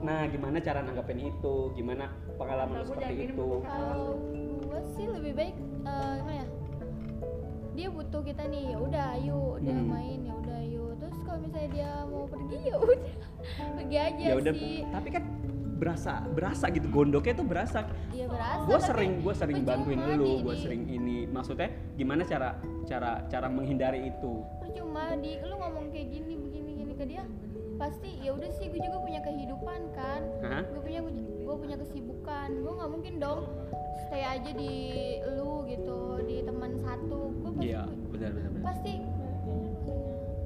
Nah 0.00 0.24
gimana 0.24 0.56
cara 0.58 0.80
nanggapin 0.80 1.20
itu 1.22 1.54
gimana 1.72 2.08
pengalaman 2.34 2.80
lu 2.80 2.86
seperti 2.86 3.14
itu 3.28 3.48
Kalau 3.60 4.16
gue 4.60 4.80
sih 4.90 5.06
lebih 5.06 5.32
baik 5.34 5.54
eh, 5.82 6.12
gimana 6.16 6.34
ya? 6.34 6.46
Dia 7.70 7.88
butuh 7.88 8.20
kita 8.20 8.44
nih, 8.44 8.64
ya 8.66 8.78
udah 8.78 9.04
ayo 9.14 9.40
dia 9.58 9.72
Hmm. 9.72 9.88
main 9.88 10.20
ya 10.20 10.34
udah 10.34 10.56
ayo. 10.58 10.84
Terus 10.96 11.18
kalau 11.22 11.38
misalnya 11.38 11.68
dia 11.70 11.90
mau 12.04 12.24
pergi 12.26 12.58
ya 12.68 12.76
udah 12.76 12.98
pergi 13.74 13.96
aja 13.96 14.22
ya 14.22 14.34
udah 14.36 14.52
sih. 14.52 14.78
tapi 14.86 15.08
kan 15.10 15.24
berasa 15.74 16.12
berasa 16.28 16.68
gitu 16.68 16.88
gondoknya 16.88 17.34
tuh 17.34 17.46
berasa 17.46 17.88
Iya 18.10 18.28
berasa. 18.28 18.64
gue 18.66 18.78
sering 18.82 19.12
gue 19.18 19.32
sering 19.34 19.58
bantuin 19.62 19.96
lu 20.12 20.20
di- 20.20 20.42
gue 20.42 20.56
sering 20.58 20.82
ini 20.86 21.24
maksudnya 21.24 21.68
gimana 21.94 22.20
cara 22.22 22.52
cara 22.84 23.24
cara 23.26 23.48
menghindari 23.48 24.04
itu 24.06 24.44
percuma 24.60 25.16
di 25.16 25.40
lu 25.40 25.56
ngomong 25.56 25.88
kayak 25.88 26.08
gini 26.10 26.36
begini 26.36 26.70
gini 26.74 26.92
ke 26.92 27.04
dia 27.06 27.24
pasti 27.80 28.10
ya 28.20 28.36
udah 28.36 28.50
sih 28.60 28.68
gue 28.68 28.76
juga 28.76 29.00
punya 29.00 29.20
kehidupan 29.24 29.80
kan. 29.96 30.20
Hah? 30.44 30.62
gue 30.68 30.82
punya 30.84 31.00
gue 31.40 31.56
punya 31.56 31.76
kesibukan. 31.80 32.48
Gue 32.60 32.72
nggak 32.76 32.90
mungkin 32.92 33.14
dong 33.16 33.40
stay 34.06 34.20
aja 34.20 34.50
di 34.52 34.74
lu 35.32 35.64
gitu 35.64 36.20
di 36.28 36.44
teman 36.44 36.76
satu. 36.76 37.32
Gue 37.40 37.50
pasti 37.56 37.72
iya 37.72 37.84
benar 38.12 38.30
benar 38.36 38.50
benar. 38.52 38.64
pasti. 38.68 38.92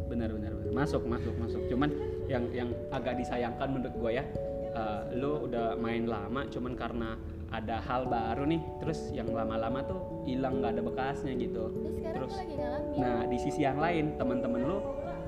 Benar 0.07 0.31
benar 0.31 0.53
benar. 0.55 0.73
Masuk 0.79 1.03
masuk 1.11 1.35
masuk. 1.43 1.61
Cuman 1.67 1.91
yang 2.31 2.47
yang 2.55 2.71
agak 2.95 3.19
disayangkan 3.19 3.67
menurut 3.67 3.95
gue 3.99 4.11
ya 4.15 4.25
eh, 4.71 5.01
lu 5.19 5.51
udah 5.51 5.75
main 5.75 6.07
lama 6.07 6.47
cuman 6.47 6.79
karena 6.79 7.19
ada 7.55 7.79
hal 7.87 8.11
baru 8.11 8.51
nih 8.51 8.63
terus 8.83 9.15
yang 9.15 9.31
lama-lama 9.31 9.79
tuh 9.87 10.27
hilang 10.27 10.63
nggak 10.63 10.79
ada 10.79 10.83
bekasnya 10.87 11.35
gitu. 11.35 11.67
Terus 11.67 11.95
sekarang 11.99 12.15
terus 12.15 12.31
gue 12.31 12.41
lagi 12.47 12.55
ngalamin. 12.63 12.97
nah 13.03 13.19
di 13.27 13.39
sisi 13.43 13.61
yang 13.67 13.79
lain 13.83 14.15
teman-teman 14.15 14.63
lu 14.63 14.79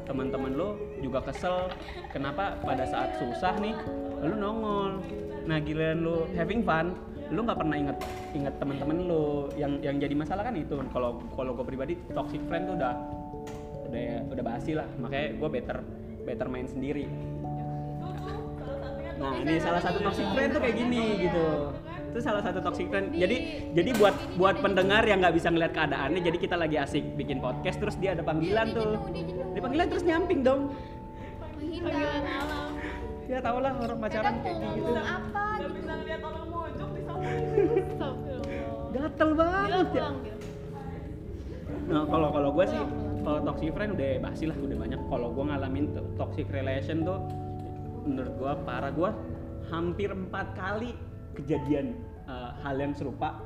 teman-teman 0.06 0.52
lu 0.54 0.68
juga 1.00 1.24
kesel 1.24 1.68
kenapa 2.10 2.56
pada 2.60 2.84
saat 2.88 3.16
susah 3.20 3.54
nih 3.60 3.76
lu 4.24 4.34
nongol. 4.36 5.02
Nah 5.46 5.58
giliran 5.62 6.02
lu 6.02 6.26
having 6.34 6.64
fun 6.64 6.96
lu 7.26 7.42
nggak 7.42 7.58
pernah 7.58 7.76
inget 7.76 7.98
inget 8.32 8.54
teman-teman 8.58 8.96
lu. 9.06 9.50
Yang 9.54 9.72
yang 9.82 9.96
jadi 10.00 10.14
masalah 10.14 10.42
kan 10.46 10.54
itu 10.56 10.74
kalau 10.90 11.20
kalau 11.34 11.52
gue 11.56 11.66
pribadi 11.66 11.94
toxic 12.12 12.40
friend 12.46 12.70
tuh 12.70 12.74
udah 12.78 12.94
udah 13.90 14.02
udah 14.32 14.44
basi 14.44 14.72
lah. 14.74 14.86
Makanya 14.98 15.36
gue 15.36 15.48
better 15.50 15.78
better 16.26 16.46
main 16.50 16.66
sendiri. 16.66 17.06
Nah 19.16 19.32
ini 19.40 19.56
salah 19.58 19.80
satu 19.80 20.04
toxic 20.04 20.28
friend 20.36 20.50
tuh 20.52 20.60
kayak 20.60 20.76
gini 20.76 21.28
gitu 21.28 21.72
itu 22.16 22.24
salah 22.24 22.40
satu 22.40 22.64
toxic 22.64 22.88
friend. 22.88 23.12
Jadi 23.12 23.36
jadi 23.76 23.90
buat 24.00 24.16
buat 24.40 24.56
pendengar 24.64 25.04
yang 25.04 25.20
nggak 25.20 25.36
bisa 25.36 25.52
ngeliat 25.52 25.76
keadaannya 25.76 26.24
jadi 26.24 26.36
kita 26.40 26.56
lagi 26.56 26.80
asik 26.80 27.04
bikin 27.12 27.44
podcast 27.44 27.76
terus 27.76 28.00
dia 28.00 28.16
ada 28.16 28.24
panggilan 28.24 28.72
dia 28.72 28.76
tuh. 28.80 28.88
jenuh, 28.88 29.04
dia 29.12 29.24
jenuh. 29.28 29.52
dia 29.52 29.60
panggilan 29.60 29.86
terus 29.92 30.04
nyamping 30.08 30.40
dong. 30.40 30.60
Menghindar 31.60 32.24
alam 32.24 32.72
ya 33.26 33.38
tau 33.44 33.58
lah 33.60 33.72
orang 33.76 33.98
pacaran 34.00 34.34
kayak 34.40 34.56
gitu. 34.64 34.90
apa 34.96 35.44
Gak 35.44 35.60
gitu? 35.60 35.74
bisa 35.76 35.92
ngeliat 35.92 36.22
orang 36.24 36.46
mojok 36.48 36.88
di 36.96 37.00
gatel 38.96 39.30
banget 39.36 39.88
ya. 39.92 40.08
Nah, 41.86 42.02
kalau 42.08 42.28
kalau 42.32 42.50
gue 42.56 42.64
sih 42.64 42.82
kalau 43.26 43.38
toxic 43.44 43.70
friend 43.76 43.90
udah 43.98 44.10
basi 44.24 44.44
lah, 44.48 44.56
udah 44.56 44.76
banyak. 44.80 45.00
Kalau 45.12 45.28
gue 45.36 45.44
ngalamin 45.44 45.84
to- 45.92 46.08
toxic 46.16 46.48
relation 46.48 47.04
tuh 47.04 47.20
menurut 48.08 48.32
gue 48.40 48.52
parah 48.64 48.88
gue 48.94 49.10
hampir 49.68 50.14
empat 50.14 50.54
kali 50.54 50.94
kejadian 51.36 51.94
uh, 52.26 52.56
hal 52.64 52.76
yang 52.80 52.92
serupa 52.96 53.40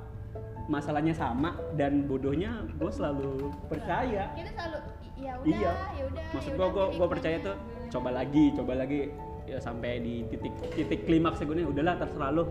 masalahnya 0.70 1.10
sama 1.10 1.58
dan 1.74 2.06
bodohnya 2.06 2.62
gue 2.78 2.90
selalu 2.94 3.50
percaya. 3.66 4.30
Kita 4.38 4.50
selalu 4.54 4.78
ya 5.20 5.32
udah 5.36 5.50
iya. 5.52 5.72
ya 5.98 6.04
udah 6.08 6.22
maksud 6.32 6.52
ya 6.54 6.56
gue 6.56 6.68
udah, 6.70 6.86
gue 6.88 6.96
pilih 6.96 7.10
percaya 7.12 7.36
tuh 7.44 7.56
coba 7.92 8.08
lagi 8.14 8.44
coba 8.56 8.72
lagi 8.78 9.00
ya 9.44 9.58
sampai 9.60 10.00
di 10.00 10.24
titik 10.30 10.54
titik 10.72 11.00
klimaks 11.04 11.42
gue 11.42 11.66
udahlah 11.66 11.98
terserah 11.98 12.30
lu. 12.30 12.44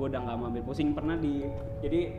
Gue 0.00 0.08
udah 0.08 0.20
nggak 0.24 0.36
mau 0.40 0.48
ambil 0.48 0.64
pusing. 0.64 0.96
Pernah 0.96 1.20
di 1.20 1.44
jadi 1.84 2.16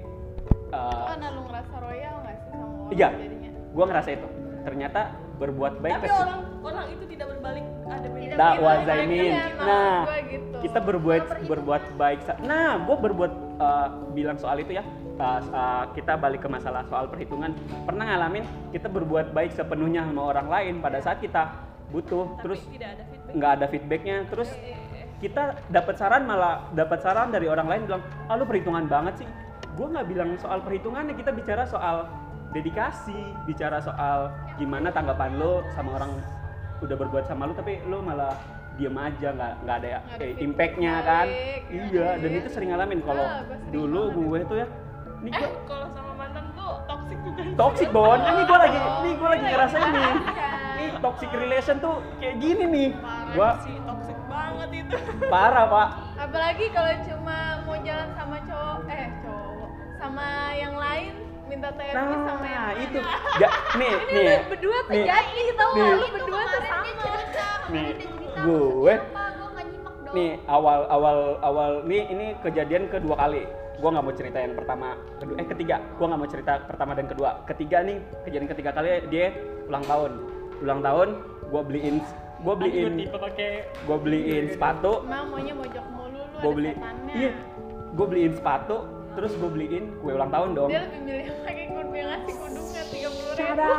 uh, 0.69 1.17
karena 1.17 1.27
lu 1.33 1.41
ngerasa 1.49 1.75
royal 1.81 2.15
nggak 2.21 2.35
sih 2.37 2.47
sama 2.53 2.65
orang 2.69 2.93
Iya. 2.93 3.07
jadinya? 3.17 3.51
Gue 3.71 3.85
ngerasa 3.89 4.09
itu 4.13 4.27
ternyata 4.61 5.11
berbuat 5.41 5.81
baik 5.81 5.93
Tapi 5.97 6.07
pasti- 6.07 6.21
orang 6.21 6.41
orang 6.61 6.85
itu 6.93 7.03
tidak 7.09 7.27
berbalik 7.33 7.65
ada 7.91 8.07
beda 8.07 8.33
Dakwah 8.37 8.75
Zaimin. 8.87 9.33
Nah, 9.59 9.99
gitu. 10.29 10.57
kita 10.63 10.79
berbuat 10.79 11.23
berbuat 11.49 11.83
baik. 11.97 12.19
Nah, 12.45 12.79
gue 12.85 12.97
berbuat 12.97 13.33
uh, 13.59 13.87
bilang 14.13 14.37
soal 14.37 14.61
itu 14.61 14.77
ya. 14.77 14.85
Uh, 15.21 15.37
uh, 15.53 15.83
kita 15.93 16.17
balik 16.17 16.41
ke 16.41 16.49
masalah 16.49 16.81
soal 16.89 17.05
perhitungan. 17.05 17.53
Pernah 17.85 18.09
ngalamin 18.09 18.41
kita 18.73 18.89
berbuat 18.89 19.35
baik 19.35 19.53
sepenuhnya 19.53 20.07
sama 20.07 20.33
orang 20.33 20.47
lain 20.49 20.73
pada 20.81 20.97
saat 21.03 21.21
kita 21.21 21.51
butuh, 21.91 22.39
Tapi 22.39 22.41
terus 22.41 22.61
tidak 22.71 22.89
ada 22.95 23.03
feedback 23.03 23.33
nggak 23.35 23.51
ada 23.51 23.65
feedbacknya, 23.67 24.17
terus 24.31 24.49
Eh, 24.55 24.71
eh, 24.71 25.03
eh. 25.03 25.05
kita 25.19 25.43
dapat 25.67 25.95
saran 25.99 26.23
malah 26.23 26.71
dapat 26.71 27.03
saran 27.03 27.29
dari 27.29 27.51
orang 27.51 27.67
lain 27.67 27.81
bilang, 27.85 28.03
ah 28.31 28.35
lu 28.39 28.47
perhitungan 28.47 28.87
banget 28.87 29.21
sih. 29.21 29.27
Gue 29.75 29.87
nggak 29.91 30.07
bilang 30.07 30.29
soal 30.39 30.63
perhitungannya, 30.63 31.13
kita 31.19 31.35
bicara 31.35 31.67
soal 31.67 32.07
dedikasi, 32.51 33.15
bicara 33.43 33.79
soal 33.79 34.27
gimana 34.55 34.91
tanggapan 34.91 35.39
lo 35.39 35.63
sama 35.71 35.95
orang 35.95 36.11
udah 36.81 36.95
berbuat 36.97 37.25
sama 37.25 37.45
lu 37.45 37.53
tapi 37.53 37.79
lu 37.85 38.01
malah 38.01 38.33
diem 38.73 38.95
aja 38.95 39.29
nggak 39.31 39.53
nggak 39.61 39.75
ada 39.77 39.89
ada 40.01 40.01
eh, 40.17 40.33
impactnya 40.41 40.93
kan? 41.03 41.27
ya. 41.29 41.85
iya 41.85 42.07
dan 42.17 42.31
itu 42.33 42.49
sering 42.49 42.73
ngalamin 42.73 42.99
kalau 43.03 43.21
Ah, 43.21 43.45
gua 43.45 43.55
sering 43.55 43.69
dulu 43.69 44.01
gue 44.09 44.39
tuh 44.47 44.57
ya 44.57 44.67
ini 45.21 45.29
eh 45.37 45.51
kalau 45.69 45.85
sama 45.93 46.11
mantan 46.17 46.45
tuh 46.51 46.71
toxic 46.89 47.17
juga 47.21 47.41
toxic 47.53 47.89
bon. 47.93 48.17
Ini 48.17 48.41
gue 48.41 48.57
lagi 48.57 48.79
Oh, 48.81 48.95
ini 48.99 49.11
gue 49.13 49.29
lagi 49.29 49.43
iya, 49.45 49.51
ngerasain 49.53 49.85
nih. 49.85 50.01
iya. 50.01 50.15
ini 50.73 50.85
toxic 50.97 51.29
relation 51.31 51.75
tuh 51.77 51.95
kayak 52.17 52.35
gini 52.41 52.63
nih. 52.65 52.89
Parah 52.97 53.29
gue 53.29 53.49
sih 53.61 53.75
toxic 53.85 54.17
banget 54.25 54.69
itu. 54.73 54.95
Parah 55.29 55.65
pak. 55.69 55.87
Apalagi 56.17 56.65
kalau 56.73 56.93
cuma 57.05 57.37
mau 57.61 57.77
jalan 57.77 58.09
sama 58.17 58.30
terapi 61.73 61.95
nah 62.15 62.23
sama 62.25 62.47
yang 62.47 62.67
itu. 62.77 62.99
Ja- 63.37 63.55
nih 63.79 63.93
ini 64.03 64.21
nih. 64.21 64.39
berdua 64.47 64.77
tuh 64.81 64.91
nih. 64.91 65.03
jadi 65.05 65.43
tau 65.53 65.69
Nih. 65.71 65.81
gak 65.81 65.91
lu 65.91 66.01
Itu 66.01 66.13
berdua 66.13 66.41
tuh 66.41 66.59
dia 66.59 66.69
sama 66.69 66.85
cerita, 66.97 67.45
Nih, 67.67 67.87
dia 67.89 68.07
cerita, 68.07 68.39
gue- 68.41 69.01
nyimak 69.61 69.95
dong. 70.01 70.13
nih 70.13 70.31
awal 70.47 70.79
awal 70.87 71.17
awal. 71.41 71.71
Nih 71.83 72.01
ini 72.07 72.25
kejadian 72.39 72.83
kedua 72.87 73.15
kali. 73.17 73.43
Gue 73.73 73.89
nggak 73.89 74.03
mau 74.03 74.13
cerita 74.13 74.37
yang 74.37 74.53
pertama 74.53 74.87
kedua 75.17 75.35
eh 75.37 75.47
ketiga. 75.47 75.75
Gue 75.95 76.05
nggak 76.05 76.19
mau 76.19 76.29
cerita 76.29 76.53
pertama 76.63 76.91
dan 76.93 77.07
kedua. 77.07 77.29
Ketiga 77.45 77.77
nih 77.81 77.97
kejadian 78.21 78.47
ketiga 78.47 78.71
kali 78.71 78.89
dia 79.07 79.33
ulang 79.65 79.81
tahun. 79.83 80.11
Ulang 80.61 80.79
tahun 80.79 81.07
gue 81.43 81.61
beliin 81.63 81.97
gue 82.41 82.55
beliin 82.55 82.93
tipe 82.95 83.17
pakai 83.17 83.49
gue 83.65 83.97
beliin 83.97 84.45
sepatu. 84.49 85.01
Emang 85.01 85.29
maunya 85.29 85.53
mojok 85.53 85.85
mulu 85.87 86.21
lu 86.21 86.37
gue 86.39 86.51
beli 86.53 86.71
iya. 87.11 87.31
Gue 87.91 88.05
beliin 88.05 88.33
sepatu 88.33 88.77
terus 89.11 89.31
gue 89.35 89.49
beliin 89.49 89.83
kue 89.99 90.11
ulang 90.11 90.31
tahun 90.31 90.49
dong. 90.55 90.69
Dia 90.71 90.87
lebih 90.87 91.01
milih 91.03 91.25
pakai 91.43 91.65
kudu 91.67 91.91
yang 91.91 92.09
ngasih 92.11 92.35
kudungnya 92.39 92.83
tiga 92.87 93.09
puluh 93.11 93.33
ribu. 93.35 93.73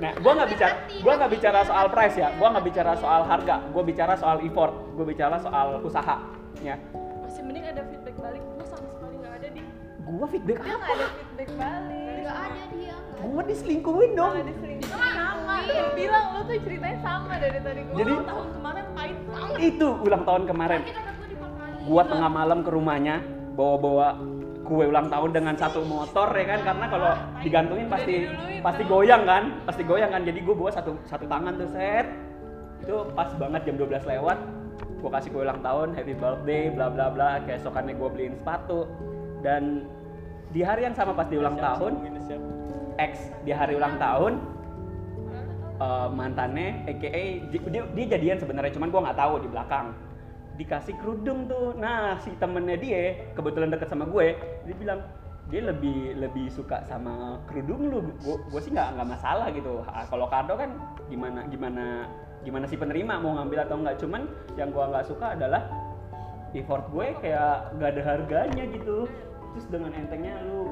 Nah, 0.00 0.12
gue 0.16 0.32
nggak 0.32 0.48
bicara, 0.48 0.74
gue 0.88 1.12
nggak 1.12 1.30
bicara 1.30 1.60
soal 1.62 1.86
price 1.92 2.16
ya, 2.16 2.28
gue 2.32 2.48
nggak 2.48 2.64
bicara 2.64 2.92
soal 2.96 3.20
harga, 3.22 3.56
gue 3.68 3.82
bicara 3.84 4.14
soal 4.16 4.36
effort, 4.40 4.72
gue 4.96 5.04
bicara 5.04 5.36
soal 5.36 5.66
usaha, 5.84 6.16
ya. 6.64 6.76
masih 7.20 7.42
mending 7.44 7.66
ada 7.68 7.82
feedback 7.84 8.16
balik. 8.16 8.42
Gue 8.42 8.64
sama 8.64 8.88
sekali 8.90 9.14
nggak 9.20 9.34
ada 9.38 9.48
di 9.52 9.62
Gue 10.00 10.26
feedback 10.32 10.58
dia 10.64 10.72
apa? 10.72 10.80
nggak 10.80 10.96
ada 10.96 11.08
feedback 11.12 11.50
balik. 11.54 12.18
Nggak 12.24 12.38
ada 12.40 12.62
dia. 12.72 12.96
Gue 13.20 13.42
diselingkuhin 13.44 14.10
dong. 14.16 14.32
malah 14.32 14.46
diselingkuhin. 14.48 14.88
Sama. 14.90 15.54
Lu 15.60 15.84
bilang 15.92 16.24
lu 16.32 16.40
tuh 16.48 16.56
ceritanya 16.64 16.98
sama 17.04 17.34
dari 17.36 17.58
tadi. 17.60 17.80
Gua 17.84 17.98
Jadi- 18.00 18.10
Ulang 18.16 18.26
tahun 18.26 18.48
kemarin 18.56 18.84
pahit 18.96 19.18
banget. 19.28 19.58
Itu 19.60 19.88
ulang 20.00 20.22
tahun 20.24 20.42
kemarin. 20.48 20.80
Gua 21.80 22.02
tengah 22.08 22.30
malam 22.32 22.58
ke 22.64 22.70
rumahnya, 22.72 23.16
bawa-bawa 23.54 24.08
kue 24.70 24.86
ulang 24.86 25.10
tahun 25.10 25.30
dengan 25.34 25.54
satu 25.58 25.82
motor 25.82 26.30
ya 26.30 26.46
kan? 26.54 26.60
Karena 26.62 26.86
kalau 26.86 27.10
digantungin 27.42 27.90
pasti 27.90 28.30
pasti 28.62 28.82
goyang 28.86 29.26
kan? 29.26 29.42
Pasti 29.66 29.82
goyang 29.82 30.14
kan? 30.14 30.22
Jadi 30.22 30.38
gue 30.38 30.54
bawa 30.54 30.70
satu 30.70 30.94
satu 31.10 31.26
tangan 31.26 31.58
tuh 31.58 31.68
set. 31.74 32.06
Itu 32.86 33.10
pas 33.18 33.34
banget 33.34 33.66
jam 33.66 33.74
12 33.74 34.06
lewat 34.06 34.38
gue 35.00 35.10
kasih 35.10 35.32
kue 35.32 35.42
ulang 35.42 35.64
tahun 35.64 35.96
happy 35.98 36.14
birthday 36.14 36.70
bla 36.70 36.86
bla 36.86 37.10
bla. 37.10 37.42
Keesokannya 37.42 37.98
gue 37.98 38.08
beliin 38.14 38.34
sepatu. 38.38 38.86
Dan 39.42 39.82
di 40.54 40.62
hari 40.62 40.86
yang 40.86 40.94
sama 40.94 41.18
pas 41.18 41.26
di 41.26 41.34
ulang 41.34 41.58
tahun 41.58 42.06
X 43.00 43.12
di 43.42 43.52
hari 43.54 43.74
ulang 43.78 43.96
tahun 43.96 44.38
eh, 45.80 46.08
mantannya 46.12 46.84
AKA 46.90 47.24
di- 47.48 47.64
dia, 47.72 47.82
dia 47.96 48.06
jadian 48.18 48.38
sebenarnya 48.38 48.72
cuman 48.76 48.88
gua 48.92 49.00
nggak 49.08 49.18
tahu 49.18 49.34
di 49.40 49.48
belakang 49.48 49.86
dikasih 50.60 50.94
kerudung 51.00 51.48
tuh. 51.48 51.72
Nah 51.80 52.20
si 52.20 52.36
temennya 52.36 52.76
dia 52.76 53.32
kebetulan 53.32 53.72
deket 53.72 53.88
sama 53.88 54.04
gue 54.04 54.36
dia 54.68 54.76
bilang 54.76 55.00
dia 55.50 55.66
lebih 55.66 56.20
lebih 56.20 56.52
suka 56.52 56.84
sama 56.84 57.40
kerudung 57.48 57.88
lu. 57.88 57.98
Gue 58.20 58.36
gue 58.52 58.60
sih 58.60 58.70
nggak 58.70 59.00
nggak 59.00 59.08
masalah 59.08 59.48
gitu. 59.50 59.80
Kalau 59.82 60.28
kado 60.28 60.54
kan 60.60 60.70
gimana 61.08 61.48
gimana 61.48 61.84
gimana 62.44 62.64
si 62.68 62.76
penerima 62.76 63.18
mau 63.18 63.40
ngambil 63.40 63.64
atau 63.64 63.76
nggak. 63.80 63.96
Cuman 63.98 64.22
yang 64.60 64.68
gua 64.70 64.92
nggak 64.92 65.08
suka 65.08 65.34
adalah 65.34 65.64
effort 66.50 66.82
gue 66.90 67.06
kayak 67.22 67.78
gak 67.78 67.90
ada 67.96 68.02
harganya 68.04 68.64
gitu. 68.68 69.08
Terus 69.56 69.66
dengan 69.72 69.90
entengnya 69.96 70.38
lu 70.46 70.70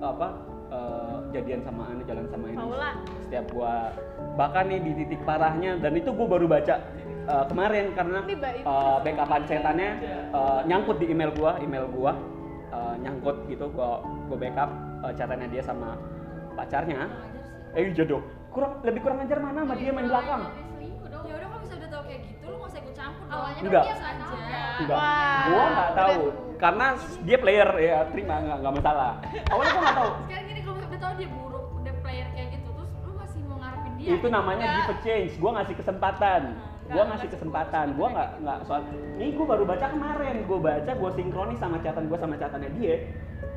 apa 0.00 0.28
eh, 0.72 0.99
jadian 1.30 1.60
sama 1.62 1.82
anu 1.88 2.02
jalan 2.04 2.26
sama 2.28 2.44
ini 2.50 2.58
Paula. 2.58 2.90
setiap 3.26 3.44
gua. 3.50 3.74
Bahkan 4.34 4.64
nih 4.68 4.78
di 4.82 4.92
titik 4.98 5.20
parahnya 5.22 5.78
dan 5.78 5.92
itu 5.94 6.10
gua 6.10 6.26
baru 6.26 6.46
baca 6.46 6.76
eh, 7.24 7.44
kemarin 7.48 7.86
karena 7.94 8.18
eh, 8.26 8.96
backupan 9.02 9.42
setannya 9.46 9.90
eh, 10.30 10.60
nyangkut 10.66 10.96
di 10.98 11.06
email 11.10 11.30
gua 11.32 11.56
email 11.58 11.86
gua 11.88 12.12
eh, 12.70 12.94
nyangkut 13.00 13.46
gitu 13.46 13.70
gua 13.70 14.02
gua 14.26 14.36
backup 14.36 14.70
catatannya 15.00 15.48
dia 15.48 15.62
sama 15.62 15.96
pacarnya. 16.54 17.08
Eh 17.72 17.88
iya 17.88 18.04
dong. 18.04 18.26
Kurang 18.50 18.82
lebih 18.82 19.00
kurang 19.00 19.22
ajar 19.22 19.38
mana 19.38 19.62
sama 19.62 19.74
dia 19.78 19.94
main 19.94 20.10
belakang? 20.10 20.42
Ya 21.10 21.34
udah 21.38 21.48
kalau 21.48 21.60
bisa 21.62 21.74
udah 21.78 21.88
tahu 21.88 22.02
kayak 22.10 22.20
gitu, 22.26 22.44
lu 22.50 22.56
nggak 22.58 22.70
usah 22.74 22.80
ikut 22.82 22.94
campur 22.98 23.24
dong. 23.24 23.34
Awalnya 23.38 23.60
Enggak. 23.62 23.84
dia 23.86 23.94
nggak 23.94 24.14
tahu. 24.18 24.36
enggak. 24.80 24.96
Wah, 24.98 25.42
gua 25.46 25.64
nggak 25.70 25.90
tahu. 25.94 26.20
Karena 26.60 26.86
dia 27.24 27.36
player 27.40 27.70
ya 27.78 27.96
terima 28.10 28.34
nggak 28.42 28.58
nggak 28.60 28.74
masalah. 28.82 29.12
Awalnya 29.48 29.70
gua 29.70 29.80
nggak 29.80 29.96
tahu. 29.96 30.10
Sekarang 30.26 30.44
gini 30.50 30.59
tahu 31.00 31.12
dia 31.16 31.28
buruk, 31.32 31.64
udah 31.80 31.94
player 32.04 32.28
kayak 32.36 32.48
gitu, 32.60 32.68
terus 32.76 32.90
lu 33.02 33.12
masih 33.16 33.40
mau 33.48 33.56
ngarepin 33.58 33.92
dia. 33.96 34.08
itu 34.14 34.28
namanya 34.28 34.64
Enggak. 34.64 34.76
give 34.76 34.92
a 34.92 34.96
change 35.02 35.32
gua 35.40 35.50
ngasih 35.60 35.74
kesempatan. 35.80 36.42
Gua 36.90 36.92
Enggak, 36.92 37.06
ngasih 37.14 37.28
kesempatan. 37.32 37.86
gua 37.94 38.08
nggak 38.10 38.30
nggak 38.42 38.58
soal 38.66 38.80
ini 39.16 39.26
gua 39.34 39.46
baru 39.56 39.64
baca 39.64 39.86
kemarin. 39.88 40.36
Gua 40.44 40.58
baca 40.60 40.90
gua 40.94 41.10
sinkronis 41.16 41.58
sama 41.62 41.76
catatan 41.80 42.04
gua 42.10 42.18
sama 42.20 42.34
catatannya 42.36 42.70
dia. 42.76 42.94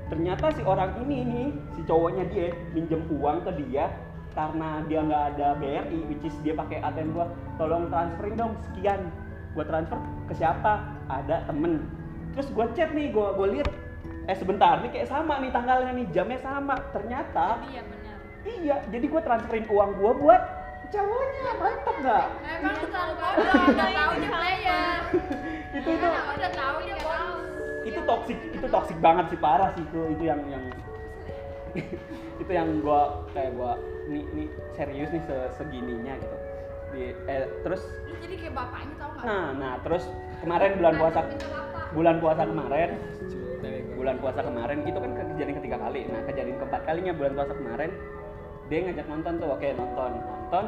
Ternyata 0.07 0.45
si 0.53 0.62
orang 0.63 0.91
ini 1.03 1.17
nih 1.25 1.47
si 1.73 1.81
cowoknya 1.83 2.23
dia 2.29 2.47
minjem 2.71 3.01
uang 3.09 3.41
ke 3.43 3.51
dia 3.65 3.89
karena 4.33 4.81
dia 4.89 5.00
nggak 5.05 5.23
ada 5.33 5.47
BRI 5.62 6.00
which 6.09 6.25
is 6.25 6.35
dia 6.45 6.53
pakai 6.53 6.79
ATM 6.79 7.12
gua. 7.17 7.25
Tolong 7.57 7.89
transferin 7.89 8.35
dong 8.38 8.53
sekian. 8.69 9.09
Gua 9.57 9.65
transfer 9.65 9.97
ke 10.29 10.33
siapa? 10.38 10.85
Ada 11.09 11.50
temen. 11.50 11.85
Terus 12.38 12.47
gua 12.53 12.69
chat 12.77 12.93
nih 12.93 13.09
gua 13.09 13.33
gua 13.33 13.50
lihat 13.50 13.69
eh 14.23 14.33
sebentar 14.33 14.79
nih 14.79 14.89
kayak 14.89 15.07
sama 15.07 15.35
nih 15.37 15.51
tanggalnya 15.51 15.91
nih 15.91 16.07
jamnya 16.09 16.39
sama 16.39 16.75
ternyata 16.89 17.59
Iya 17.65 17.81
benar. 17.83 18.15
Iya, 18.43 18.75
jadi 18.87 19.05
gue 19.07 19.21
transferin 19.21 19.67
uang 19.67 19.91
gue 19.95 20.11
buat 20.17 20.41
cowoknya, 20.85 21.51
mantap 21.57 21.95
nggak? 21.97 22.25
Emang 22.45 22.73
lu 22.75 22.85
terlalu 22.85 23.13
bodoh, 23.15 23.55
udah 23.65 23.89
tahu 23.89 24.11
dia 24.13 24.29
player. 24.29 24.99
Itu 25.73 25.89
itu 25.89 26.07
udah 26.11 26.51
tahu 26.53 26.77
dia 26.81 26.97
bodoh. 26.97 27.39
itu 27.83 27.99
toxic, 27.99 28.37
itu 28.49 28.67
toxic 28.69 28.97
banget 28.99 29.25
sih 29.27 29.35
parah 29.37 29.69
sih 29.71 29.83
itu 29.83 29.99
itu 30.09 30.23
yang 30.23 30.39
yang 30.47 30.63
itu 32.41 32.51
yang 32.51 32.67
gue 32.79 33.01
kayak 33.31 33.51
gue 33.53 33.71
nih 34.07 34.23
nih 34.29 34.47
serius 34.73 35.09
nih 35.09 35.23
se- 35.23 35.51
segininya 35.53 36.13
gitu. 36.15 36.37
Di, 36.91 37.01
eh, 37.25 37.47
terus 37.59 37.81
Lu 38.05 38.15
jadi 38.17 38.35
kayak 38.37 38.53
bapaknya 38.53 38.95
tau 38.95 39.09
nggak? 39.09 39.23
nah 39.25 39.45
nah 39.53 39.73
terus 39.79 40.03
kemarin 40.39 40.71
bulan 40.77 40.93
puasa 40.95 41.19
Minta 41.23 41.47
bapak. 41.49 41.83
bulan 41.91 42.15
puasa 42.19 42.41
kemarin 42.45 42.89
bulan 44.03 44.19
puasa 44.19 44.43
kemarin 44.43 44.83
itu 44.83 45.00
kan 45.00 45.12
kejadian 45.15 45.55
ketiga 45.63 45.77
kali. 45.79 46.01
Nah 46.12 46.22
kejadian 46.27 46.55
keempat 46.60 46.81
kalinya 46.83 47.13
bulan 47.15 47.31
puasa 47.39 47.53
kemarin 47.55 47.91
dia 48.67 48.79
ngajak 48.83 49.07
nonton 49.07 49.33
tuh 49.39 49.50
oke 49.55 49.67
nonton 49.79 50.12
nonton. 50.19 50.65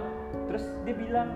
Terus 0.47 0.63
dia 0.87 0.95
bilang 0.95 1.27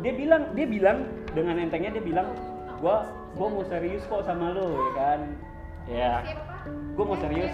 dia 0.00 0.12
bilang 0.16 0.42
dia 0.56 0.66
bilang 0.66 0.98
dengan 1.36 1.60
entengnya 1.60 1.92
dia 1.92 2.00
bilang 2.00 2.32
gua 2.80 3.04
gua 3.36 3.48
mau 3.52 3.64
serius 3.68 4.00
kok 4.08 4.24
sama 4.24 4.56
lo 4.56 4.72
ya 4.72 4.90
kan. 4.96 5.20
Ya. 5.84 6.12
Gua 6.96 7.04
mau 7.12 7.18
serius. 7.20 7.52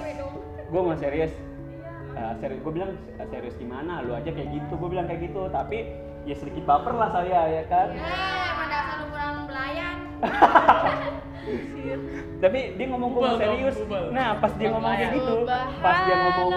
Gua 0.70 0.80
mau 0.86 0.94
serius. 0.94 1.34
Eh, 2.10 2.32
serius 2.42 2.58
gue 2.62 2.72
bilang 2.74 2.94
"Eh, 3.22 3.26
serius 3.30 3.54
gimana? 3.58 4.02
Lu 4.02 4.14
aja 4.14 4.30
kayak 4.30 4.50
gitu. 4.50 4.72
Gue 4.78 4.90
bilang 4.90 5.06
kayak 5.06 5.30
gitu 5.30 5.46
tapi 5.50 5.94
ya 6.26 6.34
sedikit 6.34 6.66
baper 6.66 6.94
lah 6.94 7.10
saya 7.14 7.38
ya 7.58 7.62
kan. 7.70 7.94
Dasar 7.94 8.98
lu 9.02 9.06
kurang 9.14 9.36
belayan. 9.46 9.96
tapi 12.44 12.60
dia 12.76 12.86
ngomong 12.88 13.10
gue 13.16 13.22
mau 13.22 13.38
serius. 13.38 13.76
Bubble. 13.84 14.06
nah 14.12 14.28
pas 14.38 14.52
dia 14.56 14.68
ngomong 14.72 14.92
kayak 14.92 15.10
gitu 15.16 15.34
pas 15.80 15.96
dia 16.04 16.16
ngomong 16.16 16.50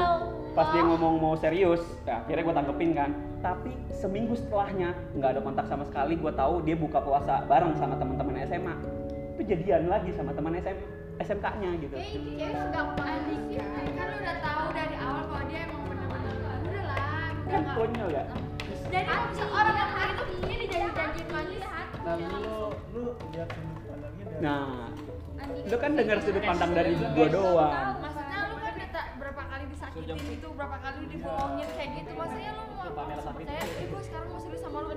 pas 0.54 0.68
dia 0.70 0.84
ngomong 0.86 1.14
mau 1.18 1.36
serius 1.40 1.82
ya 2.06 2.22
akhirnya 2.22 2.44
gue 2.46 2.56
tanggepin 2.56 2.92
kan. 2.94 3.12
Tapi 3.44 3.72
seminggu 3.92 4.34
setelahnya 4.40 4.96
nggak 5.20 5.30
ada 5.36 5.42
kontak 5.44 5.66
sama 5.68 5.84
sekali 5.84 6.16
gue 6.16 6.32
tahu 6.32 6.64
dia 6.64 6.76
buka 6.80 7.00
puasa 7.04 7.44
bareng 7.48 7.76
sama 7.76 8.00
teman-teman 8.00 8.40
SMA 8.48 8.76
itu 9.34 9.42
jadian 9.50 9.90
lagi 9.90 10.14
sama 10.14 10.32
teman 10.32 10.54
SM 10.56 10.78
SMK-nya 11.14 11.70
gitu. 11.78 11.94
Eh, 11.94 12.10
ini 12.18 12.32
cewek 12.42 12.58
segampang 12.58 13.22
sih. 13.30 13.38
Kan 13.62 14.06
lu 14.10 14.18
udah 14.18 14.38
tahu 14.42 14.66
dari 14.74 14.96
awal 14.98 15.24
kalau 15.30 15.46
dia 15.46 15.60
emang 15.70 15.84
bener-bener 15.86 16.34
udah 16.42 16.84
lah. 16.90 17.30
kan 17.50 17.64
konyol 17.78 18.10
ya? 18.10 18.24
Jadi 18.94 19.10
seorang 19.38 19.76
yang 19.78 19.92
hari 19.94 20.12
itu 20.14 20.24
ini 20.42 20.56
dijanji-janjiin 20.66 21.28
manis 21.34 21.64
Ntar 22.04 22.20
dulu 22.20 22.76
lu 22.92 23.04
lihat 23.32 23.50
Nah, 24.42 24.90
lu 25.68 25.78
kan 25.78 25.92
dengar 25.94 26.18
sudut 26.24 26.44
pandang 26.44 26.72
dari 26.74 26.92
gua 26.98 27.28
doang. 27.30 27.74
Maksudnya 28.02 28.40
lu 28.50 28.56
kan 28.58 28.74
berapa 29.20 29.42
kali 29.46 29.64
disakitin 29.70 30.18
gitu, 30.18 30.48
berapa 30.58 30.78
kali 30.82 30.96
lu 31.04 31.08
dibohongin 31.12 31.68
kayak 31.76 31.90
gitu. 32.02 32.12
Maksudnya 32.18 32.52
lu 32.56 32.64
mau 32.74 33.24
percaya, 33.34 33.64
eh 33.64 33.86
gue 33.88 34.02
sekarang 34.02 34.28
mau 34.32 34.40
serius 34.42 34.62
sama 34.64 34.80
lu 34.84 34.96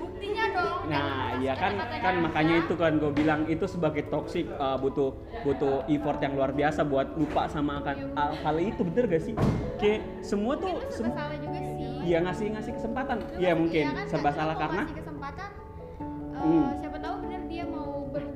buktinya 0.00 0.44
dong. 0.54 0.80
Nah, 0.88 1.26
iya 1.38 1.54
kan 1.54 1.72
kan 1.78 2.14
makanya 2.20 2.54
itu 2.64 2.74
kan 2.74 2.92
gue 2.98 3.12
bilang 3.12 3.40
itu 3.46 3.64
sebagai 3.68 4.04
toxic 4.08 4.46
uh, 4.56 4.76
butuh 4.80 5.14
butuh 5.44 5.84
effort 5.88 6.18
yang 6.20 6.32
luar 6.34 6.50
biasa 6.50 6.80
buat 6.84 7.14
lupa 7.14 7.46
sama 7.48 7.80
akan 7.84 7.96
hal- 8.16 8.36
hal 8.42 8.56
itu 8.58 8.80
bener 8.84 9.04
gak 9.06 9.22
sih? 9.22 9.34
Kayak 9.76 10.00
semua 10.24 10.54
tuh 10.56 10.80
semua 10.88 11.14
salah 11.14 11.36
juga 11.38 11.58
sih 11.60 11.72
Iya 12.04 12.18
ngasih 12.20 12.46
ngasih 12.52 12.72
kesempatan. 12.76 13.16
Iya 13.40 13.52
kan- 13.52 13.60
mungkin 13.64 13.84
iya 13.88 13.96
kan, 13.96 14.06
serba 14.12 14.30
salah 14.36 14.56
karena 14.60 14.82
ngasih 14.84 14.98
kesempatan 15.00 15.48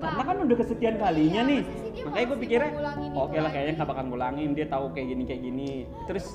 karena 0.09 0.23
kan 0.25 0.37
udah 0.49 0.57
kesekian 0.57 0.97
kalinya 0.97 1.43
Iya, 1.45 1.51
nih. 1.51 1.61
Makanya 2.09 2.27
gue 2.27 2.39
pikirnya 2.41 2.71
oke 3.13 3.37
lah 3.37 3.51
kayaknya 3.53 3.73
nggak 3.77 3.91
bakal 3.93 4.05
ngulangin 4.09 4.51
dia 4.57 4.67
tahu 4.67 4.85
kayak 4.97 5.07
gini 5.13 5.23
kayak 5.29 5.43
gini. 5.45 5.71
Terus 6.09 6.27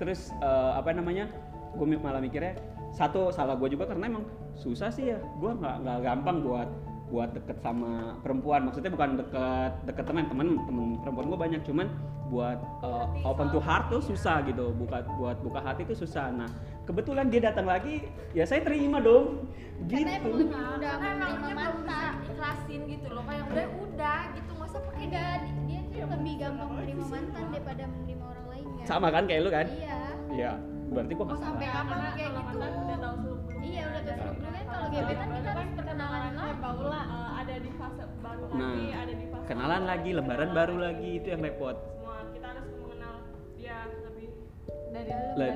terus 0.00 0.20
eh, 0.40 0.72
apa 0.72 0.96
namanya? 0.96 1.28
Gue 1.76 1.86
malah 2.00 2.24
mikirnya 2.24 2.56
satu 2.96 3.28
salah 3.28 3.54
gue 3.60 3.68
juga 3.68 3.84
karena 3.84 4.08
emang 4.08 4.24
susah 4.56 4.88
sih 4.88 5.12
ya. 5.12 5.18
Gue 5.36 5.52
nggak 5.52 5.76
nggak 5.84 5.98
gampang 6.00 6.36
buat 6.40 6.68
buat 7.08 7.32
deket 7.32 7.58
sama 7.64 8.16
perempuan. 8.20 8.68
Maksudnya 8.68 8.92
bukan 8.92 9.20
deket 9.20 9.72
deket 9.88 10.04
teman. 10.04 10.24
Teman 10.28 10.48
temen 10.68 10.84
perempuan 11.00 11.26
gue 11.28 11.38
banyak. 11.38 11.60
Cuman 11.64 11.86
buat 12.28 12.58
eh, 12.84 13.06
open 13.28 13.48
to 13.52 13.60
heart 13.60 13.88
tuh 13.88 14.00
susah 14.04 14.44
gitu. 14.44 14.72
Buka 14.76 15.04
buat 15.16 15.36
buka 15.40 15.60
hati 15.64 15.88
tuh 15.88 15.96
susah. 15.96 16.28
Nah 16.32 16.48
kebetulan 16.84 17.28
dia 17.28 17.52
datang 17.52 17.68
lagi 17.68 18.04
ya 18.32 18.44
saya 18.44 18.64
terima 18.64 19.00
dong. 19.00 19.48
Karena 19.78 20.18
emang 20.18 20.34
gitu 20.42 20.56
mudah 20.58 20.94
Karena 20.98 21.26
emang 21.30 21.38
dia 21.38 21.54
belum 21.54 21.54
bisa 21.54 21.54
mantan 21.54 22.14
ikhlasin 22.26 22.80
gitu 22.90 23.06
loh. 23.14 23.22
Kayak 23.24 23.44
udah 23.46 23.66
udah 23.78 24.20
gitu, 24.34 24.50
nggak 24.58 24.68
usah 24.68 24.82
pakai 24.90 25.06
dia 25.10 25.80
tuh 25.88 26.06
lebih 26.06 26.34
gampang 26.38 26.68
menerima 26.70 27.04
mantan 27.10 27.44
daripada 27.50 27.84
menerima 27.90 28.24
orang 28.26 28.46
lainnya 28.50 28.84
sama 28.86 29.08
kan 29.10 29.22
kayak 29.26 29.40
lu 29.42 29.50
kan? 29.50 29.66
Iya. 29.66 29.98
Iya, 30.28 30.52
berarti 30.92 31.12
gua 31.16 31.24
nggak 31.28 31.40
sampai 31.40 31.66
kapan 31.72 31.98
kayak 32.14 32.30
gitu? 32.36 32.56
udah 32.58 32.98
tahu 33.00 33.16
iya 33.64 33.82
udah 33.90 34.02
kan 34.02 34.34
kalau 34.68 34.86
gebetan 34.92 35.28
kita 35.32 35.50
harus 35.52 35.72
perkenalan 35.76 36.07
kenalan 39.48 39.82
lagi, 39.88 40.12
lembaran 40.12 40.52
baru 40.52 40.76
lagi 40.76 41.24
itu 41.24 41.32
yang 41.32 41.40
repot. 41.40 41.72
semua 41.72 42.20
kita 42.36 42.46
harus 42.52 42.68
mengenal 42.84 43.14
dia 43.56 43.78
lebih 44.04 44.28
dari 44.92 45.10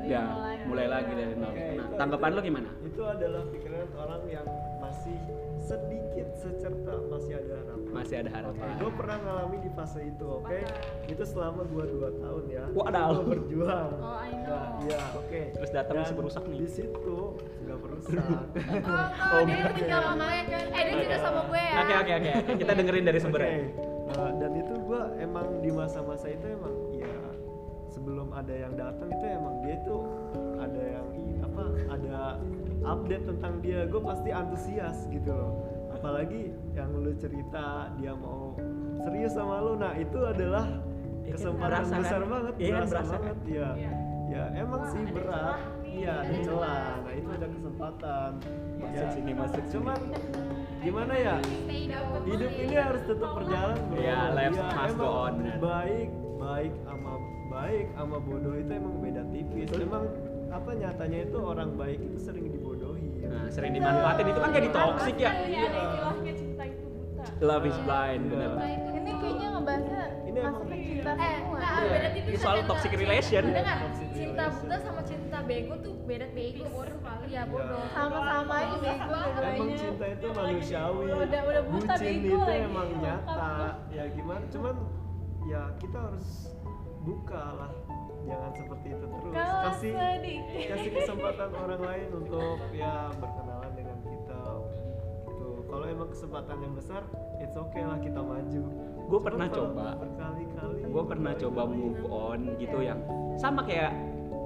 ya, 0.09 0.25
mulai. 0.33 0.57
mulai 0.65 0.87
lagi 0.89 1.13
dari 1.13 1.35
nol. 1.37 1.53
Nah, 1.53 1.87
tanggapan 2.01 2.29
itu- 2.33 2.37
lo 2.37 2.41
gimana? 2.41 2.71
Itu 2.89 3.03
adalah 3.05 3.43
pikiran 3.53 3.89
orang 4.01 4.23
yang 4.33 4.47
masih 4.81 5.19
sedikit 5.63 6.29
secerta 6.37 6.95
masih 7.07 7.39
ada 7.39 7.55
harapan. 7.63 7.91
Masih 7.95 8.17
ada 8.19 8.31
harapan. 8.35 8.67
Gue 8.83 8.93
pernah 8.99 9.17
ngalami 9.23 9.57
di 9.63 9.71
fase 9.73 10.01
itu, 10.03 10.27
oke? 10.27 10.61
Itu 11.07 11.23
selama 11.23 11.63
gua 11.71 11.85
dua 11.87 12.09
tahun 12.19 12.45
ya. 12.51 12.65
Wadaw. 12.75 13.11
Gue 13.15 13.27
berjuang. 13.39 13.91
Oh, 14.03 14.19
I 14.19 14.31
know. 14.35 14.59
Nah, 14.59 14.83
Iya, 14.83 15.01
oke. 15.15 15.43
Terus 15.55 15.71
datang 15.71 15.95
masih 16.03 16.17
berusak 16.19 16.43
nih. 16.51 16.59
Di 16.67 16.69
situ 16.69 17.19
nggak 17.63 17.79
berusak. 17.79 18.21
Oh, 18.83 19.39
oh, 19.39 19.43
dia 19.47 19.71
tinggal 19.73 20.01
sama 20.05 20.25
gue. 20.29 20.59
Eh, 20.59 20.83
dia 20.85 20.95
cerita 20.99 21.17
sama 21.23 21.41
gue 21.49 21.63
ya. 21.63 21.75
Oke 21.83 21.95
oke 22.03 22.13
oke, 22.13 22.33
kita 22.61 22.73
dengerin 22.77 23.05
dari 23.07 23.19
sumbernya. 23.23 23.53
Oke. 23.55 23.93
Uh, 24.13 24.31
dan 24.37 24.53
itu 24.59 24.75
gua 24.85 25.09
emang 25.17 25.47
di 25.65 25.71
masa-masa 25.73 26.29
itu 26.29 26.45
emang 26.45 26.75
ya 26.93 27.17
sebelum 27.89 28.29
ada 28.37 28.53
yang 28.53 28.73
datang 28.77 29.09
itu 29.09 29.25
emang 29.25 29.55
dia 29.65 29.77
tuh 29.89 30.05
ada 30.61 30.83
yang 30.83 31.07
apa 31.45 31.63
ada 31.93 32.17
update 32.83 33.25
tentang 33.27 33.55
dia 33.59 33.85
gue 33.85 34.01
pasti 34.01 34.31
antusias 34.31 35.07
gitu 35.09 35.31
loh. 35.31 35.53
Apalagi 35.93 36.51
yang 36.73 36.91
lu 36.93 37.13
cerita 37.15 37.91
dia 37.95 38.13
mau 38.13 38.57
serius 39.01 39.33
sama 39.33 39.61
lu. 39.61 39.77
Nah 39.77 39.95
itu 39.95 40.19
adalah 40.19 40.67
Iya 41.23 41.39
kan, 41.39 41.39
kesempatan 41.39 41.71
berasa 41.71 41.93
kan? 41.93 42.01
besar 42.03 42.21
banget 42.27 42.53
Iya 42.57 42.67
kan, 42.67 42.75
berasa 42.75 42.91
berasa 42.93 43.13
kan? 43.15 43.21
banget 43.23 43.39
ya 43.47 43.69
ya 44.33 44.45
emang 44.57 44.83
sih 44.89 45.05
berat. 45.13 45.61
iya 45.85 46.13
ada 46.25 46.37
celah. 46.41 46.85
Nah 47.05 47.13
itu 47.13 47.29
ada 47.31 47.47
kesempatan. 47.47 48.31
Masuk 48.81 49.09
sini, 49.13 49.33
masuk 49.37 49.65
cuman 49.69 50.01
gimana 50.81 51.15
ya? 51.15 51.37
Hidup 52.25 52.53
ini 52.57 52.75
harus 52.75 53.03
tetap 53.05 53.31
berjalan 53.37 53.77
bro. 53.87 54.01
Iya, 54.01 54.21
life 54.33 54.57
Ya, 54.57 54.65
must 54.73 54.97
go 54.97 55.05
emang 55.05 55.13
on, 55.13 55.35
baik 55.61 56.09
baik 56.41 56.73
sama 56.83 57.13
baik 57.53 57.87
sama 57.93 58.17
bodoh 58.19 58.55
itu 58.57 58.73
emang 58.73 58.95
beda 58.99 59.23
tipis. 59.31 59.69
Emang 59.77 60.05
apa 60.49 60.71
nyatanya 60.73 61.19
itu 61.23 61.39
orang 61.39 61.71
baik 61.77 61.99
itu 62.01 62.19
sering 62.19 62.47
dibodohi 62.49 62.72
Nah, 63.33 63.49
sering 63.49 63.73
dimanfaatin. 63.73 64.27
Itu 64.27 64.41
kan 64.41 64.51
jadi 64.53 64.69
toxic 64.71 65.17
ya. 65.17 65.31
Kan 65.31 65.41
ada 65.41 65.81
istilahnya 65.83 66.33
cinta 66.35 66.65
itu 66.65 66.85
buta. 66.87 67.25
Love 67.41 67.65
is 67.65 67.79
blind, 67.83 68.23
bener. 68.29 68.51
Ini 68.93 69.13
kayaknya 69.15 69.49
ngebahasnya 69.51 70.03
Ini 70.23 70.39
emang- 70.39 70.55
masuk 70.55 70.67
ke 70.69 70.77
cinta 70.79 71.11
Eh, 71.13 71.33
semua. 71.35 71.59
Iya. 71.59 71.91
beda 71.91 72.09
tipis 72.13 72.29
Ini 72.29 72.39
soal 72.39 72.59
toxic 72.65 72.93
relation. 72.95 73.45
Dengar, 73.49 73.79
cinta 74.13 74.45
buta 74.49 74.77
sama 74.79 75.01
cinta 75.03 75.39
bego 75.43 75.75
tuh 75.79 75.95
beda 76.03 76.27
bego. 76.31 76.65
Bodoh 76.69 76.99
kali. 77.01 77.27
Ya 77.29 77.43
bodoh. 77.45 77.83
Sama-sama 77.91 78.55
aja 78.55 78.77
bego 78.79 79.17
emang 79.35 79.71
cinta 79.75 80.07
itu 80.07 80.27
manusiawi. 80.31 81.05
Udah- 81.11 81.45
udah 81.45 81.63
buta 81.67 81.95
bego 81.97 82.37
itu 82.39 82.53
emang 82.53 82.89
nyata. 82.97 83.51
Ya 83.91 84.05
gimana? 84.09 84.45
Cuman 84.49 84.75
ya 85.43 85.63
kita 85.77 85.99
harus 85.99 86.29
buka 87.03 87.43
lah 87.59 87.71
jangan 88.23 88.51
seperti 88.55 88.87
itu 88.95 89.05
terus 89.05 89.33
Kalau 89.35 89.61
kasih 89.67 89.93
sedikit. 89.99 90.67
kasih 90.71 90.91
kesempatan 90.95 91.51
orang 91.59 91.81
lain 91.83 92.09
untuk 92.15 92.57
ya 92.71 92.95
berkenalan 93.19 93.73
dengan 93.75 93.99
kita 94.07 94.43
gitu 95.27 95.49
kalau 95.67 95.85
emang 95.91 96.09
kesempatan 96.11 96.57
yang 96.63 96.75
besar 96.79 97.03
it's 97.43 97.57
okay 97.59 97.83
lah 97.83 97.99
kita 97.99 98.21
maju 98.23 98.63
Gua 99.13 99.19
Cuman 99.21 99.29
pernah 99.29 99.49
coba. 99.53 99.87
berkali-kali 99.99 100.79
Gue 100.89 101.05
pernah 101.05 101.33
coba 101.37 101.63
move 101.69 102.01
on 102.09 102.41
gitu 102.57 102.79
yang 102.81 103.01
sama 103.37 103.61
kayak 103.65 103.93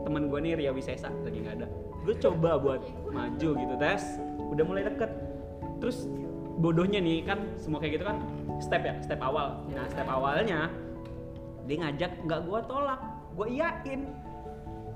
temen 0.06 0.30
gue 0.30 0.38
nih 0.42 0.52
Ria 0.58 0.72
Wisesa 0.74 1.10
lagi 1.22 1.38
nggak 1.42 1.54
ada. 1.62 1.68
Gue 2.06 2.14
coba 2.18 2.58
buat 2.58 2.82
maju 3.10 3.48
gitu 3.58 3.74
tes, 3.78 4.02
udah 4.38 4.64
mulai 4.66 4.82
deket. 4.86 5.10
Terus 5.82 6.06
bodohnya 6.58 7.02
nih 7.02 7.26
kan 7.26 7.46
semua 7.58 7.82
kayak 7.82 7.98
gitu 7.98 8.04
kan 8.06 8.18
step 8.58 8.82
ya, 8.86 8.94
step 9.02 9.18
awal. 9.22 9.62
Nah 9.70 9.86
step 9.90 10.06
awalnya 10.06 10.70
dia 11.66 11.76
ngajak 11.82 12.22
nggak 12.26 12.40
gue 12.46 12.60
tolak, 12.70 13.00
gue 13.36 13.46
iyain. 13.52 14.00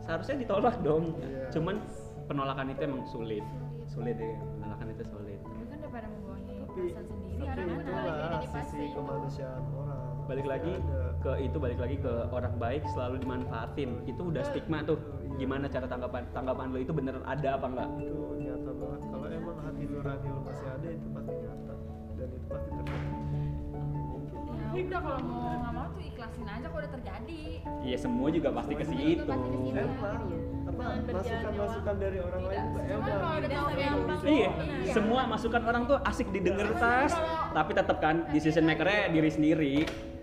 Seharusnya 0.01 0.37
ditolak 0.41 0.77
dong. 0.81 1.15
Iya. 1.21 1.53
Cuman 1.53 1.77
penolakan 2.25 2.73
itu 2.73 2.81
emang 2.83 3.05
sulit, 3.07 3.45
sulit 3.85 4.17
ya. 4.17 4.35
Penolakan 4.57 4.87
itu 4.97 5.05
sulit. 5.07 5.39
Tapi 5.45 5.65
kan 5.69 5.79
daripada 5.79 6.07
membohongi 6.09 6.61
tapi 6.71 6.95
perasaan 6.95 7.07
sendiri 7.11 7.43
tapi 7.51 7.61
itu 7.67 8.49
fase 8.55 8.71
sisi 8.71 8.85
itu. 8.87 8.95
kemanusiaan 8.95 9.63
orang 9.75 10.03
balik 10.31 10.47
lagi 10.47 10.73
ada. 10.79 11.03
ke 11.19 11.33
itu 11.43 11.57
balik 11.59 11.79
lagi 11.83 11.97
ke 11.99 12.13
orang 12.31 12.55
baik 12.63 12.83
selalu 12.95 13.17
dimanfaatin 13.19 13.91
itu 14.07 14.23
udah 14.23 14.43
stigma 14.47 14.79
tuh 14.87 14.99
Iya. 15.31 15.47
gimana 15.47 15.67
cara 15.67 15.87
tanggapan 15.91 16.23
tanggapan 16.31 16.67
lo 16.71 16.79
itu 16.79 16.93
bener 16.95 17.19
ada 17.27 17.49
apa 17.59 17.67
enggak 17.67 17.89
itu 17.99 18.23
nyata 18.39 18.71
banget 18.71 19.01
kalau 19.11 19.27
emang 19.27 19.59
hati 19.67 19.83
nurani 19.91 20.29
lo 20.31 20.41
masih 20.47 20.69
ada 20.71 20.89
itu 20.95 21.07
pasti 21.11 21.35
nyata 21.35 21.75
dan 22.15 22.29
itu 22.31 22.47
pasti 22.47 22.69
terjadi 22.71 23.10
ya 24.71 24.83
udah 24.87 25.01
kalau 25.03 25.19
mau 25.27 25.51
nggak 25.59 25.73
mau 25.75 25.87
tuh 25.91 26.03
ikhlasin 26.07 26.47
aja 26.47 26.67
kalau 26.71 26.81
udah 26.83 26.93
terjadi. 26.95 27.43
iya 27.83 27.97
semua 27.99 28.29
juga 28.31 28.49
pasti 28.55 28.73
ke 28.79 28.85
situ. 28.87 29.25
emang 29.27 29.43
apa? 30.71 30.85
Berjalan 31.11 31.11
masukan 31.11 31.53
masukan 31.59 31.95
dari 31.99 32.19
orang 32.23 32.43
lain 32.47 32.65
tuh 32.71 32.83
emang 32.87 33.09
gampang. 33.11 34.21
iya. 34.25 34.51
Iya. 34.87 34.93
semua 34.95 35.21
masukan 35.27 35.63
orang 35.67 35.83
tuh 35.91 35.99
asik 36.07 36.29
didengar 36.31 36.71
tas 36.79 37.13
tapi 37.51 37.71
tetap 37.75 37.99
kan 37.99 38.17
decision 38.31 38.65
makernya 38.67 39.11
diri 39.11 39.31
sendiri. 39.31 39.75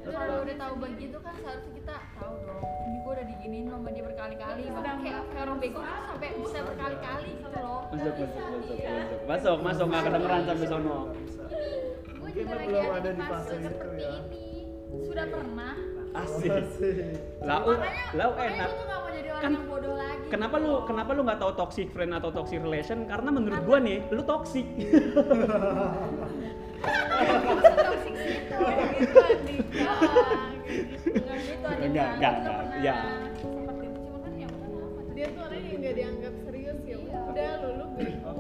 Kalau 0.08 0.40
udah 0.48 0.56
tahu 0.56 0.74
begitu 0.80 1.18
kan 1.20 1.36
seharusnya 1.36 1.72
kita 1.76 1.96
tahu 2.16 2.34
dong. 2.48 2.64
Ini 2.64 2.98
gue 3.04 3.12
udah 3.12 3.26
diginiin 3.28 3.66
sama 3.68 3.90
dia 3.92 4.04
berkali-kali. 4.08 4.64
Bahkan 4.72 4.96
kayak 5.04 5.22
kayak 5.36 5.44
orang 5.44 5.58
bego 5.60 5.80
kan 5.84 6.00
sampai 6.08 6.30
bisa 6.40 6.60
berkali-kali 6.64 7.32
gitu 7.44 7.60
loh. 7.60 7.82
Masuk 7.92 8.14
masuk 8.16 8.38
masuk 8.40 8.78
masuk 8.80 9.18
masuk. 9.28 9.58
Masuk 9.68 9.86
nggak 9.92 10.04
kedengeran 10.08 10.42
sampai 10.48 10.68
sono 10.72 10.98
Mungkin 12.38 12.46
juga 12.46 12.54
lagi 12.54 12.70
belum 12.70 12.94
ada 12.94 13.10
di 13.10 13.24
fase 13.26 13.56
seperti 13.58 13.98
ya. 13.98 14.14
ini 14.22 14.46
sudah 15.04 15.26
pernah 15.28 15.74
asik 16.16 16.50
Asik. 16.54 16.96
lau 17.42 17.66
lau 18.14 18.32
enak 18.38 18.70
gue 18.70 18.78
tuh 18.78 18.86
gak 18.86 19.00
mau 19.02 19.10
jadi 19.10 19.30
orang 19.34 19.42
Kan- 19.42 19.54
yang 19.54 19.66
bodoh 19.66 19.96
lagi 19.98 20.26
Kenapa 20.28 20.56
lu 20.60 20.84
kenapa 20.84 21.16
lu 21.16 21.22
nggak 21.24 21.40
tahu 21.40 21.52
toxic 21.56 21.88
friend 21.90 22.12
atau 22.12 22.28
toxic 22.30 22.60
relation? 22.60 23.08
Karena 23.08 23.32
menurut 23.32 23.64
gua 23.64 23.80
nih, 23.80 24.04
lu 24.12 24.20
toxic. 24.22 24.68
toxic 27.80 28.12
itu 28.12 28.56
Gitu, 28.98 29.16
Andika. 29.24 29.94
Enggak 31.08 31.38
gitu 31.40 31.64
Enggak, 31.80 32.08
enggak, 32.20 32.34
enggak, 32.36 32.60
ya. 32.84 32.96
Dia 35.16 35.26
tuh 35.32 35.42
orang 35.48 35.64
yang 35.64 35.80
gak 35.80 35.96
dianggap 35.96 36.34
serius 36.44 36.80
ya. 36.84 36.98
Udah 37.00 37.52
lu 37.64 37.70
lu 37.72 37.86
bego. 37.96 38.32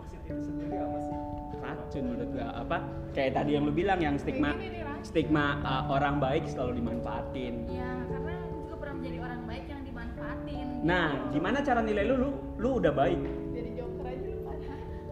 Toxic 0.00 0.20
itu 0.24 0.40
sendiri 0.40 0.74
apa 0.74 0.98
sih 1.04 1.16
Racun 1.60 2.02
menurut 2.08 2.30
gua 2.32 2.48
apa? 2.56 2.78
Kayak 3.12 3.32
tadi 3.36 3.50
yang 3.52 3.68
lu 3.68 3.72
bilang 3.74 4.00
yang 4.00 4.16
stigma 4.16 4.56
gini 4.56 4.80
nih, 4.80 4.82
racun. 4.82 5.04
stigma 5.04 5.60
uh, 5.60 5.82
orang 5.92 6.16
baik 6.16 6.48
selalu 6.48 6.80
dimanfaatin. 6.80 7.68
ya 7.68 7.90
karena 8.08 8.32
gue 8.40 8.60
juga 8.64 8.76
pernah 8.80 8.94
menjadi 8.96 9.18
orang 9.20 9.40
baik 9.44 9.64
yang 9.68 9.82
dimanfaatin 9.84 10.66
Nah, 10.80 11.08
gimana 11.28 11.58
cara 11.60 11.80
nilai 11.84 12.04
lu 12.08 12.14
lu 12.16 12.30
lu 12.56 12.68
udah 12.80 12.92
baik? 12.92 13.20
Jadi 13.52 13.70
joker 13.76 14.06
aja. 14.08 14.32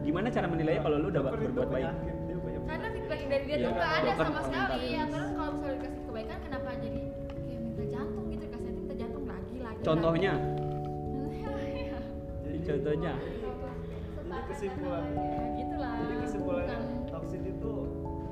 gimana 0.00 0.26
cara 0.32 0.46
menilainya 0.48 0.80
kalau 0.80 0.96
lu 0.96 1.08
udah 1.08 1.20
Joker 1.20 1.36
berbuat 1.36 1.68
baik 1.68 1.86
karena 2.64 2.88
feedback 2.88 3.20
dari 3.28 3.44
dia 3.44 3.56
Iya, 3.58 3.64
tuh 3.64 3.72
nggak 3.72 3.90
ada 3.90 4.00
Joker 4.08 4.24
sama 4.24 4.40
sekali 4.44 4.88
ya 4.88 5.04
terus 5.04 5.30
kalau 5.32 5.50
misalnya 5.52 5.74
dikasih 5.76 6.00
kebaikan 6.06 6.38
kenapa 6.40 6.68
jadi 6.78 7.00
kayak 7.28 7.60
minta 7.60 7.84
jantung 7.88 8.24
gitu 8.28 8.44
kasih 8.46 8.70
minta 8.72 8.94
jantung 8.94 9.24
lagi 9.24 9.56
lagi 9.60 9.80
contohnya 9.84 10.32
lagi. 10.32 11.82
Jadi 12.48 12.58
contohnya 12.64 13.12
Jadi 14.58 14.74
kesimpulannya 14.74 15.22
ya 15.22 15.42
gitulah 15.54 15.86
Ah, 15.88 15.98
Jadi 16.02 16.14
kesimpulannya 16.18 16.66
Bukan- 16.74 17.06
toxic 17.08 17.42
itu 17.46 17.72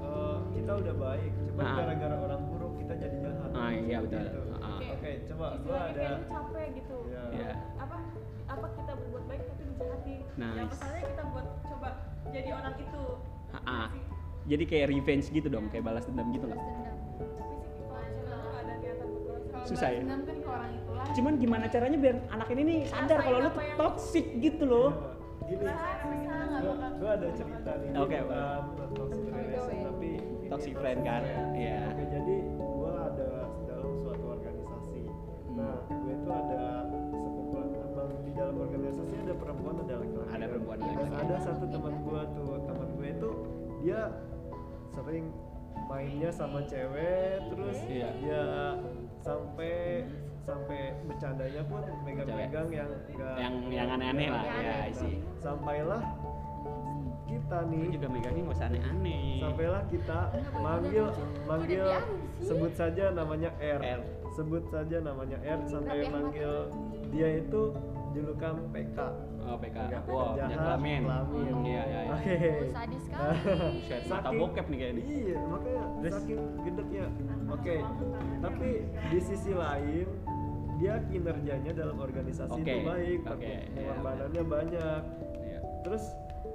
eh, 0.02 0.36
kita 0.52 0.72
udah 0.76 0.94
baik, 0.96 1.30
cuma 1.46 1.60
Nah. 1.60 1.74
gara-gara 1.76 2.16
orang 2.18 2.40
buruk 2.48 2.72
kita 2.76 2.94
jadi 2.96 3.16
jahat. 3.20 3.50
Ah, 3.52 3.70
iya, 3.70 3.96
betul. 4.00 4.18
Gitu. 4.18 4.40
Oke, 4.88 5.10
coba 5.24 5.46
gua 5.56 5.76
istilahnya 5.76 5.86
ada 5.86 5.94
kayak 5.94 6.10
lu 6.10 6.26
capek 6.26 6.66
gitu 6.74 6.96
ya. 7.06 7.22
Iya. 7.30 7.50
apa 7.76 7.96
apa 8.46 8.66
kita 8.72 8.92
berbuat 8.96 9.24
baik 9.26 9.42
tapi 9.44 9.62
dijahatin 9.66 10.18
Nice. 10.34 10.56
yang 10.56 10.66
masalahnya 10.66 11.02
kita 11.06 11.22
buat 11.28 11.46
coba 11.64 11.88
jadi 12.26 12.50
orang 12.52 12.74
itu 12.76 13.02
Ah, 13.48 13.58
ah. 13.68 13.86
jadi 14.44 14.64
kayak 14.64 14.86
revenge 14.88 15.26
gitu 15.28 15.46
dong 15.46 15.66
kayak 15.68 15.84
balas 15.84 16.02
dendam 16.04 16.26
gitu 16.32 16.46
Kalau 16.46 16.58
Susah 19.64 19.88
ya? 19.90 20.02
kan 20.02 20.20
ke 20.22 20.32
orang 20.44 20.70
itulah 20.74 21.04
cuman 21.08 21.32
gimana 21.36 21.64
caranya 21.66 21.98
biar 21.98 22.16
anak 22.28 22.48
ini 22.50 22.62
nih 22.62 22.78
sadar 22.86 23.18
kalau 23.20 23.38
lu 23.40 23.48
tuh 23.48 23.62
toxic 23.76 24.26
gitu 24.38 24.64
loh 24.64 24.90
Gini, 25.46 25.62
gua, 25.62 26.74
gua 26.98 27.10
ada 27.14 27.28
cerita 27.32 27.70
nih. 27.78 27.90
Oke, 27.94 28.18
bukan 28.18 28.88
toxic 28.94 29.26
relation, 29.30 29.76
tapi 29.86 30.10
Toxic 30.46 30.74
friend 30.78 31.00
kan? 31.02 31.22
Iya. 31.54 31.78
Oke, 31.90 32.04
jadi 32.06 32.36
gua 32.54 32.92
ada 33.10 33.30
dalam 33.66 33.92
suatu 34.02 34.24
organisasi. 34.38 35.02
Nah, 35.56 35.74
gue 35.88 36.12
itu 36.14 36.28
ada 36.30 36.62
sekumpulan 37.10 37.68
emang 37.74 38.10
di 38.22 38.30
dalam 38.34 38.56
organisasi 38.60 39.14
ada 39.26 39.34
perempuan 39.34 39.74
ada 39.82 39.94
laki-laki. 39.98 40.30
Ada 40.34 40.46
perempuan, 40.46 40.78
ada 40.78 40.86
laki-laki. 40.92 41.22
ada 41.26 41.36
satu 41.42 41.64
teman 41.66 41.94
gua 42.06 42.20
tuh, 42.34 42.52
teman 42.66 42.88
gue 42.94 43.08
itu 43.10 43.30
dia 43.82 44.00
sering 44.94 45.24
mainnya 45.86 46.30
sama 46.32 46.64
cewek 46.66 47.46
terus 47.52 47.78
Iya. 47.86 48.08
dia 48.18 48.42
sampai 49.22 50.02
sampai 50.46 50.94
bercandanya 51.04 51.62
pun 51.66 51.82
megang-megang 52.06 52.68
yang 52.70 52.90
enggak 53.10 53.34
yang 53.36 53.54
yang 53.66 53.88
aneh-aneh 53.90 54.28
lah. 54.30 54.42
Ya 54.46 54.76
sih 54.94 55.18
sampailah 55.42 56.02
kita 57.26 57.58
lu 57.66 57.74
nih 57.74 57.98
juga 57.98 58.06
megangnya 58.06 58.42
nggak 58.46 58.58
usah 58.62 58.68
aneh-aneh. 58.70 59.26
Sampailah 59.42 59.82
kita 59.90 60.20
manggil 60.62 61.06
manggil 61.44 61.84
sebut 62.38 62.72
saja 62.78 63.04
namanya 63.10 63.50
R. 63.58 63.80
R. 63.82 64.00
sebut 64.36 64.62
saja 64.70 64.96
namanya 65.02 65.38
R 65.42 65.60
sampai 65.66 66.06
manggil 66.06 66.70
dia 67.10 67.40
itu 67.40 67.72
julukan 68.12 68.54
PK 68.72 68.98
oh 69.44 69.56
PK 69.60 69.76
wow 70.08 70.32
punya 70.32 70.56
kelamin. 70.56 71.02
kelamin. 71.04 71.54
iya 71.68 71.82
iya 71.84 72.00
iya. 72.00 72.14
Oke. 72.16 72.36
Oh, 72.36 72.68
sadis 72.72 73.02
sekali. 73.04 73.36
Shit, 73.84 74.02
mata 74.08 74.20
Saking- 74.24 74.40
bokep 74.40 74.66
nih 74.72 74.78
kayaknya. 74.80 75.02
Iya 75.04 75.38
makanya 75.46 75.84
Terus? 76.00 76.12
saking 76.16 76.40
gedeknya. 76.64 77.04
Oke 77.46 77.76
tapi 78.40 78.70
di 79.08 79.18
sisi 79.20 79.52
lain 79.52 80.06
dia 80.76 80.94
kinerjanya 81.06 81.72
dalam 81.72 81.96
organisasi 81.96 82.52
Oke, 82.52 82.68
itu 82.68 82.84
baik 82.84 83.20
oke, 83.24 83.42
iya, 83.42 83.60
pengorbanannya 83.72 84.42
banyak. 84.44 85.00
Iya. 85.40 85.58
terus 85.82 86.04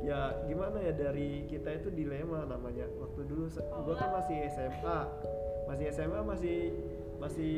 ya 0.02 0.20
gimana 0.44 0.78
ya 0.82 0.94
dari 0.94 1.46
kita 1.46 1.70
itu 1.74 1.90
dilema 1.90 2.46
namanya. 2.46 2.86
Waktu 2.98 3.22
dulu 3.26 3.46
se- 3.48 3.66
gua 3.66 3.96
kan 3.96 4.10
masih 4.16 4.38
SMA 4.50 5.00
masih 5.66 5.86
SMA 5.90 6.20
masih 6.22 6.58
masih 7.18 7.54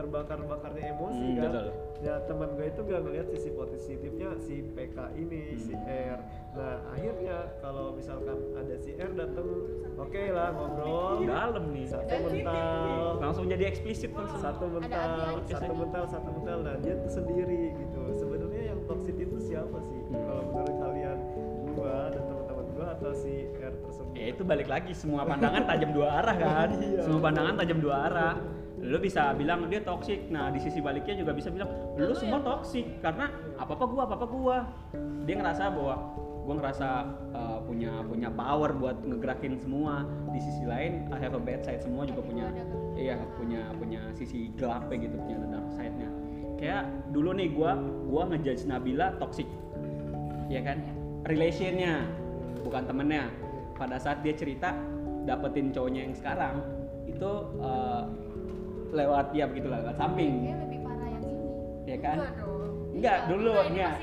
terbakar-bakarnya 0.00 0.84
emosi 0.90 1.20
Hmm, 1.22 1.36
kan. 1.36 1.44
betul. 1.46 1.66
ya 2.00 2.14
teman 2.24 2.48
gue 2.50 2.66
itu 2.66 2.80
gak 2.82 3.00
ngeliat 3.02 3.26
sisi 3.28 3.50
positifnya 3.52 4.28
si 4.38 4.64
PK 4.66 4.96
ini 5.14 5.40
si 5.54 5.72
Hmm. 5.72 5.84
R. 6.08 6.18
Nah 6.50 6.74
akhirnya 6.88 7.36
kalau 7.60 7.92
misalkan 7.92 8.34
ada 8.54 8.74
si 8.74 8.90
R 8.94 9.12
dateng 9.12 9.48
oke 9.94 10.22
lah 10.30 10.48
ngobrol. 10.50 11.20
Dalam 11.22 11.64
nih. 11.70 11.84
Satu 11.86 12.08
mental. 12.24 13.20
Langsung 13.20 13.44
jadi 13.46 13.64
eksplisit 13.66 14.10
langsung. 14.10 14.40
Satu 14.40 14.64
mental 14.66 15.44
satu 15.44 15.72
mental 15.74 16.04
satu 16.06 16.28
mental. 16.32 16.58
Nah 16.62 16.74
dia 16.78 16.94
tuh 16.98 17.12
sendiri 17.12 17.58
gitu. 17.76 18.00
Sebenarnya 18.14 18.62
yang 18.66 18.80
toxic 18.86 19.14
itu 19.14 19.36
siapa 19.38 19.78
sih? 19.82 20.00
Hmm. 20.02 20.24
kalau 20.24 20.42
menurut 20.48 20.76
kalian 20.80 21.18
gua 21.70 21.96
dan 22.08 22.22
teman-teman 22.24 22.66
gua 22.72 22.86
atau 22.94 23.12
si 23.12 23.32
R 23.54 23.74
tersebut? 23.78 24.12
Ya 24.12 24.26
itu 24.26 24.42
balik 24.42 24.66
lagi 24.66 24.92
semua 24.92 25.22
pandangan 25.22 25.62
tajam 25.66 25.90
dua 25.92 26.08
arah 26.18 26.34
kan. 26.34 26.68
Iya. 26.80 27.00
semua 27.04 27.20
pandangan 27.20 27.54
tajam 27.54 27.78
dua 27.78 27.96
arah 28.08 28.34
lu 28.80 28.96
bisa 28.96 29.36
bilang 29.36 29.68
dia 29.68 29.84
toksik 29.84 30.32
nah 30.32 30.48
di 30.48 30.56
sisi 30.56 30.80
baliknya 30.80 31.20
juga 31.20 31.36
bisa 31.36 31.52
bilang 31.52 31.68
lu 32.00 32.16
semua 32.16 32.40
toksik 32.40 33.04
karena 33.04 33.28
apa 33.60 33.76
apa 33.76 33.84
gua 33.84 34.02
apa 34.08 34.14
apa 34.16 34.26
gua. 34.26 34.58
Dia 35.28 35.34
ngerasa 35.36 35.68
bahwa 35.68 35.94
gua 36.48 36.54
ngerasa 36.56 36.88
uh, 37.36 37.58
punya 37.68 38.00
punya 38.08 38.32
power 38.32 38.72
buat 38.72 38.96
ngegerakin 39.04 39.60
semua. 39.60 40.08
Di 40.32 40.40
sisi 40.40 40.64
lain 40.64 41.12
I 41.12 41.18
have 41.20 41.36
a 41.36 41.42
bad 41.42 41.60
side 41.60 41.84
semua 41.84 42.08
juga 42.08 42.24
punya 42.24 42.48
iya 42.96 43.20
punya 43.36 43.68
punya 43.76 44.00
sisi 44.16 44.48
gelapnya 44.56 44.96
gitu 44.96 45.16
punya 45.20 45.36
dark 45.52 45.68
side-nya. 45.76 46.08
Kayak 46.56 46.88
dulu 47.12 47.36
nih 47.36 47.52
gua 47.52 47.76
gua 48.08 48.32
ngejudge 48.32 48.64
Nabila 48.64 49.12
toksik 49.20 49.46
ya 50.48 50.64
kan? 50.64 50.80
Relationnya 51.28 52.08
bukan 52.64 52.88
temennya. 52.88 53.28
Pada 53.76 53.96
saat 53.96 54.20
dia 54.24 54.36
cerita 54.36 54.76
dapetin 55.24 55.72
cowoknya 55.72 56.08
yang 56.08 56.16
sekarang 56.16 56.60
itu 57.08 57.30
uh, 57.60 58.08
lewat 58.90 59.26
dia 59.34 59.44
begitu 59.46 59.66
lah 59.70 59.78
lewat 59.82 59.96
samping. 59.96 60.32
Kayaknya 60.44 60.56
lebih 60.66 60.78
parah 60.82 61.08
yang 61.08 61.24
ini. 61.24 61.90
ya 61.90 61.98
kan? 61.98 62.16
Enggak 62.18 62.32
dong. 62.38 62.72
enggak 62.90 63.18
dulu 63.30 63.54
Enggak, 63.70 63.94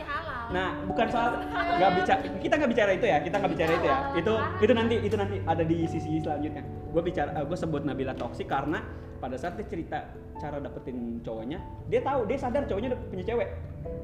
nah 0.47 0.67
bukan 0.87 1.07
soal 1.11 1.31
nggak 1.77 1.91
bicara 2.01 2.19
kita 2.39 2.53
nggak 2.55 2.71
bicara 2.71 2.91
itu 2.95 3.05
ya 3.05 3.17
kita 3.19 3.35
nggak 3.35 3.51
bicara 3.51 3.71
itu 3.75 3.87
ya. 3.87 3.97
Itu 4.15 4.33
itu 4.63 4.73
nanti 4.73 4.95
itu 5.03 5.15
nanti 5.19 5.37
ada 5.43 5.63
di 5.63 5.77
sisi 5.85 6.11
selanjutnya. 6.23 6.63
Gue 6.91 7.01
bicara 7.03 7.29
gue 7.43 7.57
sebut 7.57 7.83
Nabila 7.83 8.15
toksik 8.15 8.47
karena 8.47 8.79
pada 9.17 9.35
saat 9.35 9.59
dia 9.59 9.67
cerita 9.67 10.07
cara 10.37 10.61
dapetin 10.61 11.17
cowoknya 11.25 11.57
dia 11.89 12.05
tahu 12.05 12.29
dia 12.29 12.37
sadar 12.37 12.69
cowoknya 12.69 12.93
udah 12.93 13.01
punya 13.09 13.23
cewek 13.25 13.49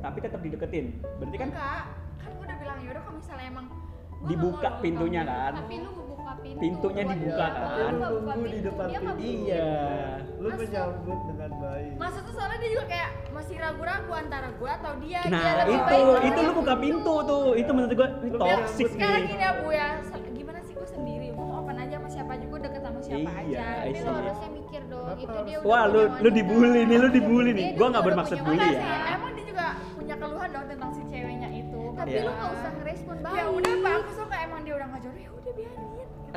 tapi 0.04 0.18
tetap 0.20 0.40
dideketin. 0.44 0.86
Berarti 1.22 1.38
kan 1.40 1.50
enggak 1.50 1.82
kan 2.20 2.30
gue 2.36 2.46
udah 2.46 2.58
bilang 2.60 2.78
yaudah 2.84 3.02
kalau 3.02 3.18
misalnya 3.20 3.46
emang 3.50 3.66
dibuka 4.24 4.70
pintunya 4.80 5.22
kan? 5.24 5.54
Tapi 5.60 5.76
lu 5.84 5.92
pintu. 6.38 6.60
Pintunya 6.60 7.04
dibuka 7.06 7.46
dia. 7.46 7.54
kan? 7.54 7.72
Dia 7.74 8.10
buka 8.10 8.10
Tunggu 8.34 8.48
di 8.48 8.60
depan 8.62 8.86
dia 8.86 9.00
pintu. 9.00 9.14
iya. 9.20 9.70
Lu 10.36 10.48
menyambut 10.50 11.20
dengan 11.26 11.52
baik. 11.58 11.92
Masa 11.96 12.20
tuh 12.20 12.34
soalnya 12.34 12.58
dia 12.58 12.72
juga 12.72 12.86
kayak 12.86 13.10
masih 13.30 13.56
ragu-ragu 13.58 14.12
antara 14.14 14.48
gue 14.52 14.72
atau 14.74 14.92
dia. 14.98 15.22
Dia 15.22 15.32
nah 15.32 15.52
lebih 15.60 15.74
itu 15.74 15.84
baik 15.86 16.24
itu 16.24 16.40
lu 16.42 16.52
buka 16.54 16.74
pintu 16.76 17.14
tuh. 17.24 17.44
Itu 17.54 17.72
menurut 17.72 17.94
gue 17.94 18.08
ini 18.20 18.30
Lu 18.30 18.38
toxic 18.40 18.88
sekarang 18.90 19.14
nih 19.16 19.30
gini 19.30 19.40
ya 19.40 19.52
bu 19.56 19.68
ya. 19.70 19.88
Gimana 20.34 20.60
sih 20.62 20.74
gue 20.74 20.88
sendiri? 20.90 21.28
Gue 21.30 21.44
mau 21.44 21.58
open 21.60 21.76
aja 21.78 21.96
sama 21.96 22.10
siapa 22.10 22.32
aja. 22.34 22.46
Gue 22.46 22.60
deket 22.60 22.82
sama 22.82 23.00
siapa 23.00 23.20
Iya, 23.24 23.32
aja. 23.40 23.66
Tapi 23.84 24.00
lu 24.00 24.12
harusnya 24.14 24.50
mikir 24.52 24.82
dong, 24.86 25.08
itu 25.16 25.38
dia 25.44 25.58
wah 25.62 25.84
lu 25.86 26.02
lu 26.14 26.30
dibully 26.30 26.82
nih 26.84 26.98
lu 26.98 27.08
dibully 27.10 27.52
nih. 27.52 27.66
Dia 27.66 27.78
gue 27.78 27.88
nggak 27.90 28.04
bermaksud 28.04 28.38
bully 28.42 28.68
ya. 28.70 28.82
emang 29.14 29.32
dia 29.34 29.46
juga 29.46 29.66
punya 29.94 30.16
keluhan 30.18 30.50
dong 30.50 30.66
tentang 30.68 30.92
si 30.92 31.02
ceweknya 31.06 31.50
itu. 31.52 31.82
Tapi 31.94 32.10
Iya. 32.10 32.22
lu 32.22 32.32
nggak 32.34 32.50
usah 32.52 32.72
ngerespon 32.74 33.16
banget. 33.22 33.38
ya 33.38 33.46
udah 33.48 33.74
bagus 33.80 34.14
kok 34.14 34.28
kayak 34.28 34.44
emang 34.44 34.62
dia 34.62 34.74
udah 34.76 34.88
nggak 34.90 35.02
jodoh. 35.02 35.22
Ya 35.22 35.32
udah 35.32 35.52
biarin 35.54 35.88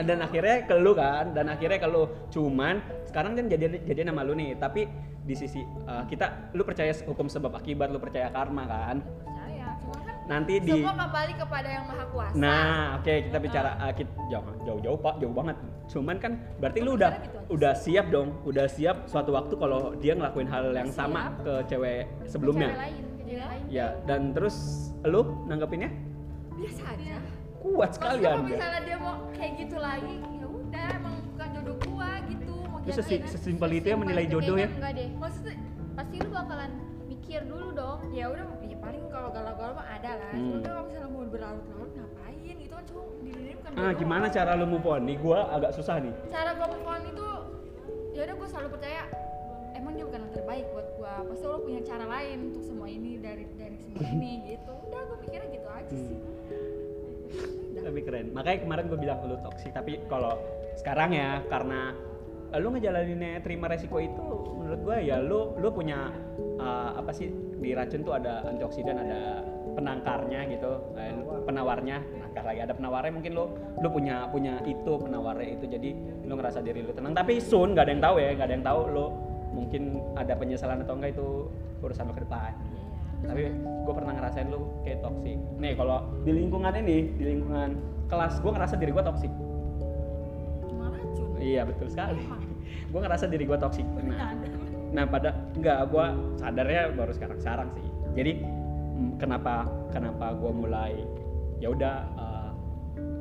dan 0.04 0.18
akhirnya 0.20 0.68
ke 0.68 0.74
lu 0.76 0.92
kan 0.92 1.32
dan 1.32 1.48
akhirnya 1.48 1.80
ke 1.80 1.88
lu 1.88 2.04
cuman 2.28 2.84
sekarang 3.08 3.32
kan 3.32 3.48
jadi 3.48 3.80
jadi 3.88 4.00
nama 4.12 4.20
lu 4.20 4.36
nih 4.36 4.60
tapi 4.60 4.84
di 5.26 5.34
sisi 5.34 5.60
uh, 5.90 6.06
kita 6.06 6.54
lu 6.54 6.62
percaya 6.62 6.94
hukum 7.02 7.26
sebab 7.26 7.58
akibat 7.58 7.90
lu 7.90 7.98
percaya 7.98 8.30
karma 8.30 8.62
kan? 8.70 9.02
Percaya 9.02 9.74
cuma 9.82 9.98
kan 10.06 10.14
nanti 10.30 10.62
di 10.62 10.70
semua 10.70 10.94
kembali 10.94 11.34
kepada 11.34 11.68
yang 11.70 11.84
maha 11.90 12.04
kuasa. 12.14 12.34
Nah 12.38 13.02
oke 13.02 13.14
kita 13.26 13.38
bicara 13.42 13.70
uh, 13.82 13.92
kita 13.94 14.10
jauh 14.30 14.46
jauh 14.62 14.80
jauh 14.86 14.98
pak 15.02 15.14
jauh 15.18 15.34
banget. 15.34 15.56
Cuman 15.90 16.16
kan 16.22 16.32
berarti 16.62 16.78
lu 16.86 16.94
udah 16.94 17.10
Gitu 17.18 17.38
udah 17.46 17.72
siap 17.74 18.06
dong 18.10 18.38
udah 18.46 18.66
siap 18.70 19.06
suatu 19.06 19.34
waktu 19.34 19.54
kalau 19.58 19.94
dia 19.98 20.14
ngelakuin 20.14 20.50
hal 20.50 20.74
yang 20.74 20.90
sama 20.90 21.34
ke 21.42 21.62
cewek 21.66 22.06
Cewek 22.06 22.30
sebelumnya 22.30 22.74
lain, 22.74 23.02
ke 23.02 23.22
cewek 23.22 23.46
lain. 23.46 23.62
ya 23.70 23.86
dan 24.06 24.34
terus 24.34 24.90
lu 25.06 25.46
nanggepinnya? 25.46 25.90
Biasa 26.58 26.82
aja 26.94 27.16
kuat 27.58 27.90
sekali 27.92 28.18
Maksudnya 28.18 28.32
kalau 28.32 28.44
misalnya 28.46 28.80
dia 28.82 28.96
mau 28.98 29.14
kayak 29.30 29.52
gitu 29.58 29.76
lagi 29.78 30.14
ya 30.32 30.46
udah 30.46 30.86
emang 30.94 31.14
bukan 31.26 31.48
jodoh 31.52 31.76
gua 31.84 32.10
gitu 32.24 32.54
mau 32.64 32.78
sesi- 32.86 33.20
kan? 33.20 33.28
sesimpel 33.28 33.70
itu 33.72 33.86
ya 33.86 33.96
menilai 33.96 34.26
jodoh 34.26 34.54
ya 34.54 34.64
kayaknya 34.64 34.76
Enggak 34.76 34.92
deh. 34.94 35.08
maksudnya 35.16 35.56
Pasti 35.96 36.16
lu 36.18 36.28
bakalan 36.28 36.70
mikir 37.06 37.40
dulu 37.42 37.66
dong. 37.72 37.98
ya 38.10 38.24
udah 38.28 38.44
ya 38.62 38.76
paling 38.78 39.04
kalau 39.08 39.28
galau-galau 39.30 39.74
mah 39.74 39.86
ada 39.90 40.10
lah 40.14 40.30
Hmm. 40.30 40.40
cuma 40.46 40.58
kalau 40.62 40.82
misalnya 40.84 41.08
mau 41.08 41.22
berlarut-larut 41.26 41.90
ngapain 41.90 42.36
gitu 42.56 42.70
kan 42.70 42.84
cuma 42.84 43.02
diri 43.18 43.38
diri 43.38 43.54
bukan 43.56 43.70
ah 43.70 43.80
jodoh. 43.82 43.96
gimana 43.96 44.26
cara 44.28 44.50
lu 44.54 44.66
move 44.66 44.86
on 44.86 45.02
nih 45.02 45.16
gua 45.16 45.38
agak 45.50 45.72
susah 45.72 45.96
nih 45.98 46.12
cara 46.28 46.50
gua 46.52 46.66
move 46.68 46.86
on 46.86 47.00
itu 47.06 47.28
ya 48.12 48.20
udah 48.22 48.34
gua 48.34 48.46
selalu 48.46 48.68
percaya 48.70 49.02
emang 49.72 49.92
dia 49.92 50.04
bukan 50.04 50.20
yang 50.20 50.32
terbaik 50.32 50.64
buat 50.70 50.88
gua 50.94 51.12
pasti 51.24 51.44
lo 51.44 51.58
punya 51.58 51.80
cara 51.82 52.04
lain 52.06 52.36
untuk 52.46 52.62
semua 52.62 52.86
ini 52.86 53.10
dari 53.18 53.44
dari 53.54 53.76
semua 53.78 54.04
ini 54.14 54.30
gitu 54.46 54.72
udah 54.84 55.00
gua 55.02 55.16
mikirnya 55.18 55.48
gitu 55.50 55.68
aja 55.70 55.88
Hmm. 55.88 56.04
sih 56.04 56.18
Tapi 57.76 58.00
keren. 58.02 58.34
Makanya 58.34 58.58
kemarin 58.66 58.84
gue 58.90 58.98
bilang 58.98 59.18
lu 59.26 59.36
toksik 59.40 59.70
tapi 59.70 60.00
kalau 60.10 60.34
sekarang 60.80 61.14
ya 61.14 61.42
karena 61.46 61.94
eh, 62.50 62.58
lu 62.58 62.74
ngejalaninnya 62.74 63.44
terima 63.46 63.70
resiko 63.70 64.02
itu 64.02 64.26
menurut 64.58 64.80
gue 64.82 64.96
ya 65.06 65.22
lu 65.22 65.54
lu 65.60 65.68
punya 65.70 66.10
uh, 66.58 66.98
apa 66.98 67.14
sih 67.14 67.30
di 67.62 67.70
racun 67.72 68.02
tuh 68.02 68.18
ada 68.18 68.42
antioksidan 68.48 68.96
ada 68.98 69.44
penangkarnya 69.76 70.40
gitu 70.50 70.72
eh, 70.96 71.14
penawarnya 71.46 71.96
penangkar 72.02 72.44
lagi. 72.48 72.60
Ada 72.66 72.74
penawarnya 72.74 73.12
mungkin 73.12 73.32
lo 73.36 73.44
lo 73.78 73.88
punya 73.92 74.26
punya 74.32 74.58
itu 74.66 74.92
penawarnya 74.98 75.48
itu 75.60 75.64
jadi 75.70 75.90
lo 76.26 76.34
ngerasa 76.34 76.58
diri 76.64 76.82
lo 76.82 76.90
tenang. 76.96 77.14
Tapi 77.14 77.38
soon 77.38 77.76
nggak 77.76 77.86
ada 77.86 77.92
yang 77.92 78.02
tahu 78.02 78.16
ya 78.18 78.28
nggak 78.34 78.46
ada 78.48 78.54
yang 78.56 78.66
tahu 78.66 78.80
lo 78.90 79.06
mungkin 79.56 79.82
ada 80.18 80.36
penyesalan 80.36 80.84
atau 80.84 81.00
enggak 81.00 81.16
itu 81.16 81.48
urusan 81.80 82.04
lo 82.08 82.12
ke 82.12 82.22
depan 82.28 82.52
tapi 83.26 83.42
gue 83.54 83.94
pernah 83.94 84.12
ngerasain 84.18 84.48
lo 84.50 84.82
kayak 84.82 85.02
toksik 85.02 85.38
nih 85.58 85.72
kalau 85.74 86.06
di 86.22 86.32
lingkungan 86.34 86.74
ini 86.78 87.14
di 87.14 87.24
lingkungan 87.36 87.78
kelas 88.06 88.38
gue 88.42 88.50
ngerasa 88.54 88.74
diri 88.78 88.90
gue 88.94 89.04
toksik 89.04 89.32
iya 91.46 91.62
betul 91.62 91.86
sekali. 91.86 92.22
Gue 92.90 93.00
ngerasa 93.02 93.26
diri 93.30 93.44
gue 93.46 93.58
toksik 93.58 93.86
nah, 93.98 94.32
nah 94.94 95.04
pada 95.10 95.34
enggak 95.58 95.90
gue 95.90 96.06
sadarnya 96.38 96.82
baru 96.94 97.12
sekarang 97.14 97.38
sekarang 97.42 97.68
sih. 97.74 97.86
Jadi 98.14 98.32
mm, 98.42 99.10
kenapa 99.20 99.66
kenapa 99.90 100.34
gue 100.38 100.52
mulai 100.54 100.94
ya 101.58 101.74
udah 101.74 101.94
eh, 102.14 102.50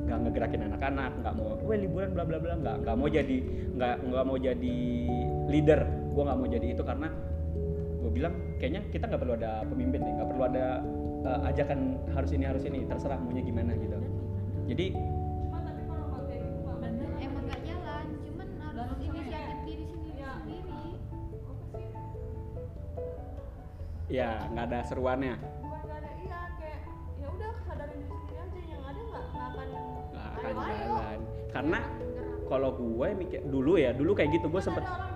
nggak 0.06 0.20
ngegerakin 0.22 0.70
anak-anak 0.70 1.12
nggak 1.18 1.34
mau 1.34 1.58
gue 1.58 1.76
liburan 1.82 2.14
bla 2.14 2.24
bla 2.24 2.38
bla. 2.38 2.54
Nggak 2.62 2.76
nggak 2.86 2.96
mau 2.96 3.08
jadi 3.10 3.38
nggak 3.74 3.96
nggak 4.06 4.24
mau 4.26 4.38
jadi 4.38 4.78
leader. 5.50 5.82
Gue 6.14 6.24
nggak 6.24 6.38
mau 6.40 6.48
jadi 6.48 6.68
itu 6.72 6.84
karena 6.86 7.10
gue 8.06 8.22
bilang 8.22 8.38
kayaknya 8.62 8.86
kita 8.94 9.10
nggak 9.10 9.18
perlu 9.18 9.34
ada 9.34 9.66
pemimpin 9.66 10.06
nih 10.06 10.14
nggak 10.14 10.30
perlu 10.30 10.44
ada 10.46 10.66
eh, 11.26 11.50
ajakan 11.50 11.80
harus 12.14 12.32
ini 12.38 12.46
harus 12.46 12.62
ini 12.70 12.86
terserah 12.86 13.18
maunya 13.18 13.42
gimana 13.42 13.74
gitu. 13.82 13.98
Jadi 14.70 14.86
cuma 14.94 15.58
tapi 15.66 15.82
kalau 15.90 16.06
nggak 16.14 16.24
kayak 16.30 16.46
nggak 16.46 16.78
Bener, 16.86 17.10
emang 17.18 17.44
gak 17.50 17.62
jalan 17.66 18.06
cuman 18.22 18.48
harus 18.62 18.98
inisiatif 19.02 19.66
diri 19.66 19.86
sendiri 19.90 20.22
sendiri. 20.22 20.86
ya 24.06 24.30
nggak 24.54 24.66
ada 24.70 24.80
seruannya. 24.86 25.36
Bukan 25.42 25.82
nggak 25.82 25.98
ada 25.98 26.12
iya 26.22 26.40
kayak 26.62 26.80
ya 27.18 27.28
udah 27.34 27.52
sadarin 27.66 27.98
diri 28.06 28.14
sendiri 28.22 28.38
aja 28.38 28.60
yang 28.70 28.84
ada 28.86 29.02
nggak 29.02 29.26
nggak 29.34 29.46
akan 29.50 29.66
nggak 30.14 30.26
akan 30.30 30.54
jalan. 30.62 31.20
Karena 31.50 31.80
kalau 32.46 32.70
gue 32.78 33.08
mikir 33.18 33.42
dulu 33.50 33.82
ya 33.82 33.98
dulu 33.98 34.14
kayak 34.14 34.30
gitu 34.38 34.46
gue 34.54 34.62
sempet 34.62 34.86
ada 34.86 34.94
orang 34.94 35.15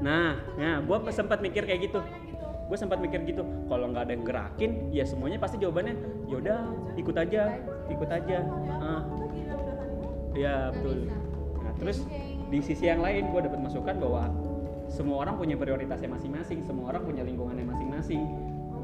nah 0.00 0.36
nah 0.56 0.80
gue 0.80 0.96
sempat 1.12 1.44
mikir 1.44 1.68
kayak 1.68 1.92
gitu. 1.92 2.00
Gue 2.70 2.78
sempat 2.78 3.02
mikir 3.02 3.26
gitu. 3.26 3.42
Kalau 3.66 3.90
nggak 3.90 4.04
ada 4.06 4.12
yang 4.14 4.24
gerakin 4.24 4.70
ya 4.94 5.02
semuanya 5.02 5.42
pasti 5.42 5.58
jawabannya 5.58 5.94
yaudah 6.30 6.70
ikut 6.96 7.16
aja 7.18 7.58
ikut 7.90 8.10
aja. 8.10 8.38
Ah. 8.80 9.02
Ya 10.32 10.70
betul. 10.70 11.10
Nah 11.60 11.72
terus 11.76 12.06
di 12.50 12.58
sisi 12.62 12.86
yang 12.86 13.02
lain 13.02 13.30
gue 13.30 13.40
dapat 13.42 13.58
masukan 13.58 13.98
bahwa 13.98 14.30
semua 14.90 15.22
orang 15.22 15.38
punya 15.38 15.54
prioritasnya 15.54 16.10
masing-masing 16.10 16.66
semua 16.66 16.90
orang 16.94 17.02
punya 17.06 17.22
lingkungannya 17.26 17.66
masing-masing. 17.66 18.22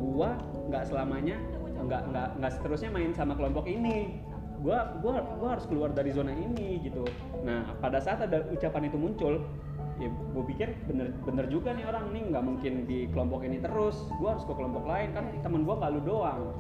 Gue 0.03 0.31
nggak 0.71 0.85
selamanya 0.87 1.39
nggak 1.77 2.03
nggak 2.11 2.29
nggak 2.43 2.53
seterusnya 2.59 2.91
main 2.91 3.15
sama 3.15 3.39
kelompok 3.39 3.71
ini. 3.71 4.19
Gue 4.57 4.79
gua 5.05 5.23
gua 5.39 5.49
harus 5.55 5.69
keluar 5.71 5.95
dari 5.95 6.11
zona 6.11 6.35
ini 6.35 6.83
gitu. 6.83 7.07
Nah 7.47 7.71
pada 7.79 8.03
saat 8.03 8.25
ada 8.25 8.43
ucapan 8.51 8.91
itu 8.91 8.99
muncul 8.99 9.47
ya 9.97 10.13
gue 10.13 10.45
pikir 10.53 10.69
bener 10.85 11.09
bener 11.25 11.49
juga 11.49 11.73
nih 11.73 11.89
orang 11.89 12.13
nih 12.13 12.23
nggak 12.29 12.45
mungkin 12.45 12.73
di 12.85 13.09
kelompok 13.13 13.49
ini 13.49 13.59
terus. 13.61 13.97
Gue 14.21 14.29
harus 14.29 14.45
ke 14.45 14.53
kelompok 14.53 14.85
lain 14.85 15.17
kan 15.17 15.25
temen 15.41 15.65
gue 15.65 15.75
nggak 15.75 15.91
lu 15.97 16.01
doang. 16.05 16.53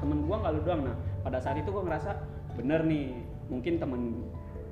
Temen 0.00 0.18
gue 0.24 0.36
nggak 0.36 0.52
lu 0.56 0.60
doang. 0.64 0.80
Nah 0.88 0.96
pada 1.20 1.38
saat 1.40 1.60
itu 1.60 1.68
gue 1.68 1.82
ngerasa 1.84 2.10
bener 2.56 2.80
nih 2.88 3.12
mungkin 3.52 3.76
temen 3.76 4.24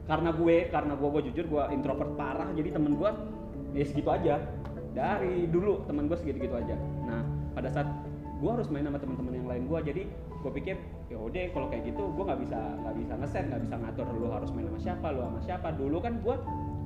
karena 0.09 0.33
gue 0.33 0.73
karena 0.73 0.93
gue 0.97 1.09
gue 1.09 1.23
jujur 1.33 1.45
gue 1.53 1.63
introvert 1.77 2.13
parah 2.17 2.49
jadi 2.57 2.73
temen 2.73 2.97
gue 2.97 3.11
ya 3.77 3.85
segitu 3.85 4.09
aja. 4.09 4.41
Dari 4.97 5.45
dulu 5.53 5.85
temen 5.85 6.09
gue 6.09 6.17
segitu 6.17 6.49
gitu 6.49 6.57
aja. 6.57 6.75
Nah 7.05 7.21
pada 7.53 7.69
saat 7.69 7.89
gue 8.39 8.51
harus 8.51 8.71
main 8.73 8.87
sama 8.87 9.03
teman-teman 9.03 9.35
yang 9.35 9.49
lain 9.51 9.63
gue 9.67 9.79
jadi 9.83 10.03
gue 10.39 10.53
pikir 10.63 10.79
ya 11.11 11.19
udah 11.19 11.51
kalau 11.51 11.67
kayak 11.67 11.91
gitu 11.91 12.07
gue 12.15 12.25
nggak 12.25 12.41
bisa 12.47 12.55
nggak 12.57 12.95
bisa 12.95 13.13
ngeset 13.19 13.45
nggak 13.51 13.63
bisa 13.67 13.75
ngatur 13.83 14.07
lu 14.15 14.31
harus 14.31 14.55
main 14.55 14.71
sama 14.71 14.81
siapa 14.81 15.07
lu 15.13 15.21
sama 15.29 15.41
siapa. 15.45 15.69
Dulu 15.77 15.97
kan 16.01 16.25
gue 16.25 16.37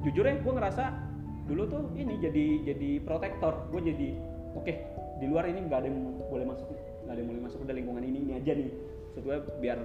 jujur 0.03 0.27
ya 0.27 0.35
gue 0.35 0.53
ngerasa 0.53 1.12
dulu 1.53 1.69
tuh 1.69 1.83
ini 2.01 2.17
jadi 2.17 2.47
jadi 2.73 2.91
protektor. 3.05 3.69
Gue 3.69 3.85
jadi 3.85 4.17
oke 4.57 4.73
di 5.21 5.27
luar 5.29 5.45
ini 5.53 5.69
nggak 5.69 5.79
ada 5.85 5.89
yang 5.93 6.17
boleh 6.33 6.47
masuk 6.49 6.73
nggak 7.05 7.13
ada 7.13 7.21
yang 7.21 7.29
boleh 7.29 7.43
masuk 7.45 7.59
udah 7.61 7.75
lingkungan 7.77 8.03
ini 8.09 8.19
ini 8.25 8.33
aja 8.41 8.53
nih. 8.57 8.73
Gue 9.21 9.37
biar 9.61 9.79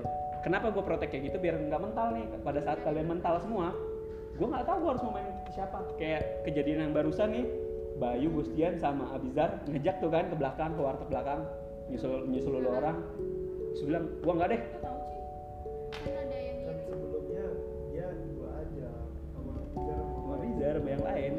kenapa 0.47 0.71
gue 0.71 0.80
protek 0.80 1.12
kayak 1.12 1.36
gitu? 1.36 1.38
Biar 1.43 1.60
nggak 1.60 1.82
mental 1.84 2.08
nih. 2.15 2.25
Pada 2.39 2.60
saat 2.63 2.80
kalian 2.88 3.12
mental 3.12 3.36
semua 3.43 3.75
gue 4.39 4.47
nggak 4.47 4.63
tahu 4.63 4.77
gue 4.80 4.89
harus 4.95 5.03
mau 5.03 5.13
main 5.19 5.27
siapa. 5.51 5.77
Kayak 5.99 6.47
kejadian 6.47 6.88
yang 6.88 6.93
barusan 6.95 7.36
nih 7.36 7.45
Bayu 7.99 8.32
Gustian 8.32 8.80
sama 8.80 9.12
Abizar 9.12 9.60
ngejak 9.67 9.99
tuh 9.99 10.08
kan 10.08 10.32
ke 10.32 10.36
belakang 10.39 10.71
ke 10.77 10.82
warteg 10.82 11.10
belakang 11.12 11.43
nyusul 11.91 12.32
nyusul 12.32 12.63
lu 12.63 12.71
orang. 12.71 13.03
Terus 13.75 13.84
bilang 13.91 14.06
gua 14.23 14.34
nggak 14.39 14.49
deh 14.56 14.62
sama 20.75 20.89
yang 20.91 21.06
lain. 21.06 21.34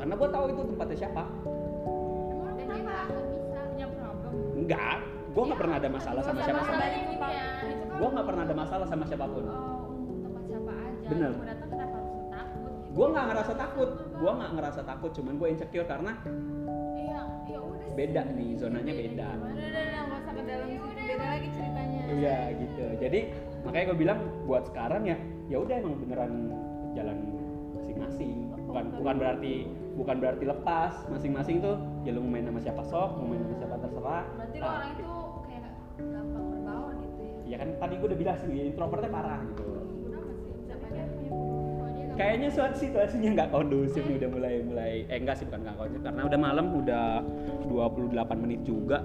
Karena 0.00 0.14
gua 0.16 0.28
tahu 0.32 0.44
itu 0.48 0.60
tempatnya 0.72 0.96
siapa. 0.96 1.24
Enggak 4.54 4.98
gua 5.34 5.42
nggak 5.50 5.60
pernah 5.60 5.76
ada 5.82 5.90
masalah 5.90 6.22
sama 6.22 6.40
siapa 6.46 6.62
Sama 6.62 6.78
gua 7.98 8.08
nggak 8.14 8.26
pernah 8.26 8.42
ada 8.46 8.54
masalah 8.54 8.86
sama 8.86 9.04
siapa 9.04 9.26
pun. 9.28 9.44
Oh, 9.44 9.92
untuk 9.92 10.18
tempat 10.24 10.42
siapa 10.48 10.72
aja. 10.72 11.06
Bener. 11.10 11.32
Gitu 11.34 11.52
gua 12.94 13.06
nggak 13.10 13.26
ngerasa 13.34 13.52
takut. 13.58 13.90
Gua 14.14 14.32
nggak 14.38 14.50
ngerasa 14.54 14.80
takut 14.86 15.10
cuman 15.12 15.34
gua 15.36 15.48
insecure 15.50 15.88
karena 15.90 16.12
iya 16.94 17.20
ya 17.50 17.58
udah 17.60 17.84
sih. 17.84 17.92
beda 17.98 18.22
nih 18.32 18.50
zonanya 18.56 18.92
beda. 18.94 19.28
lagi 21.34 21.48
ceritanya. 21.50 22.00
Iya 22.14 22.38
gitu. 22.54 22.84
Jadi 23.02 23.20
makanya 23.66 23.84
gue 23.90 23.98
bilang 23.98 24.18
buat 24.46 24.64
sekarang 24.70 25.02
ya 25.08 25.16
ya 25.50 25.56
udah 25.60 25.74
emang 25.82 25.98
beneran 25.98 26.32
jalan 26.94 27.18
masing-masing. 28.04 28.36
Bukan 28.68 28.84
bukan 29.00 29.14
berarti 29.16 29.54
bukan 29.96 30.16
berarti 30.20 30.44
lepas. 30.44 30.92
Masing-masing 31.08 31.56
tuh 31.64 31.76
ya 32.04 32.10
lu 32.12 32.20
mau 32.20 32.36
main 32.36 32.44
sama 32.44 32.60
siapa 32.60 32.82
sok 32.84 33.10
mau 33.16 33.26
main 33.32 33.40
sama 33.40 33.56
siapa 33.56 33.76
terserah. 33.80 34.24
Berarti 34.36 34.56
lo 34.58 34.64
Nah, 34.64 34.74
orang 34.76 34.90
itu 34.92 35.10
kayak 35.48 35.62
gampang 35.94 36.44
berbaur 36.52 36.92
gitu 37.00 37.20
ya? 37.22 37.32
Ya 37.44 37.56
kan 37.60 37.68
tadi 37.80 37.94
gue 37.96 38.08
udah 38.12 38.18
bilang 38.18 38.36
sih 38.40 38.48
introvertnya 38.52 39.10
parah 39.10 39.40
gitu. 39.48 39.64
Dia 40.64 40.74
nggak 40.74 41.08
kayaknya 42.14 42.48
suatu 42.54 42.76
situasinya 42.78 43.30
nggak 43.34 43.48
kondusif 43.50 44.02
nih 44.06 44.16
udah 44.22 44.30
mulai 44.30 44.54
mulai 44.62 44.92
eh 45.10 45.18
enggak 45.18 45.36
sih 45.40 45.44
bukan 45.48 45.60
nggak 45.64 45.76
kondusif. 45.80 46.02
Karena 46.04 46.22
udah 46.28 46.38
malam 46.38 46.66
udah 46.76 47.06
28 47.66 48.44
menit 48.44 48.60
juga 48.62 49.02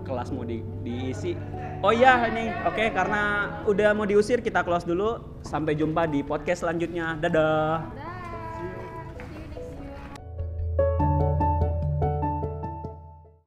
kelas 0.00 0.32
mau 0.32 0.48
di, 0.48 0.64
diisi. 0.80 1.36
Oh 1.80 1.92
iya 1.92 2.28
ini 2.28 2.52
oke 2.64 2.92
karena 2.92 3.22
udah 3.64 3.96
mau 3.96 4.04
diusir 4.08 4.40
kita 4.40 4.64
close 4.64 4.88
dulu. 4.88 5.40
Sampai 5.40 5.76
jumpa 5.76 6.08
di 6.08 6.20
podcast 6.20 6.64
selanjutnya. 6.64 7.16
Dadah. 7.20 7.76
Dah. 7.90 8.09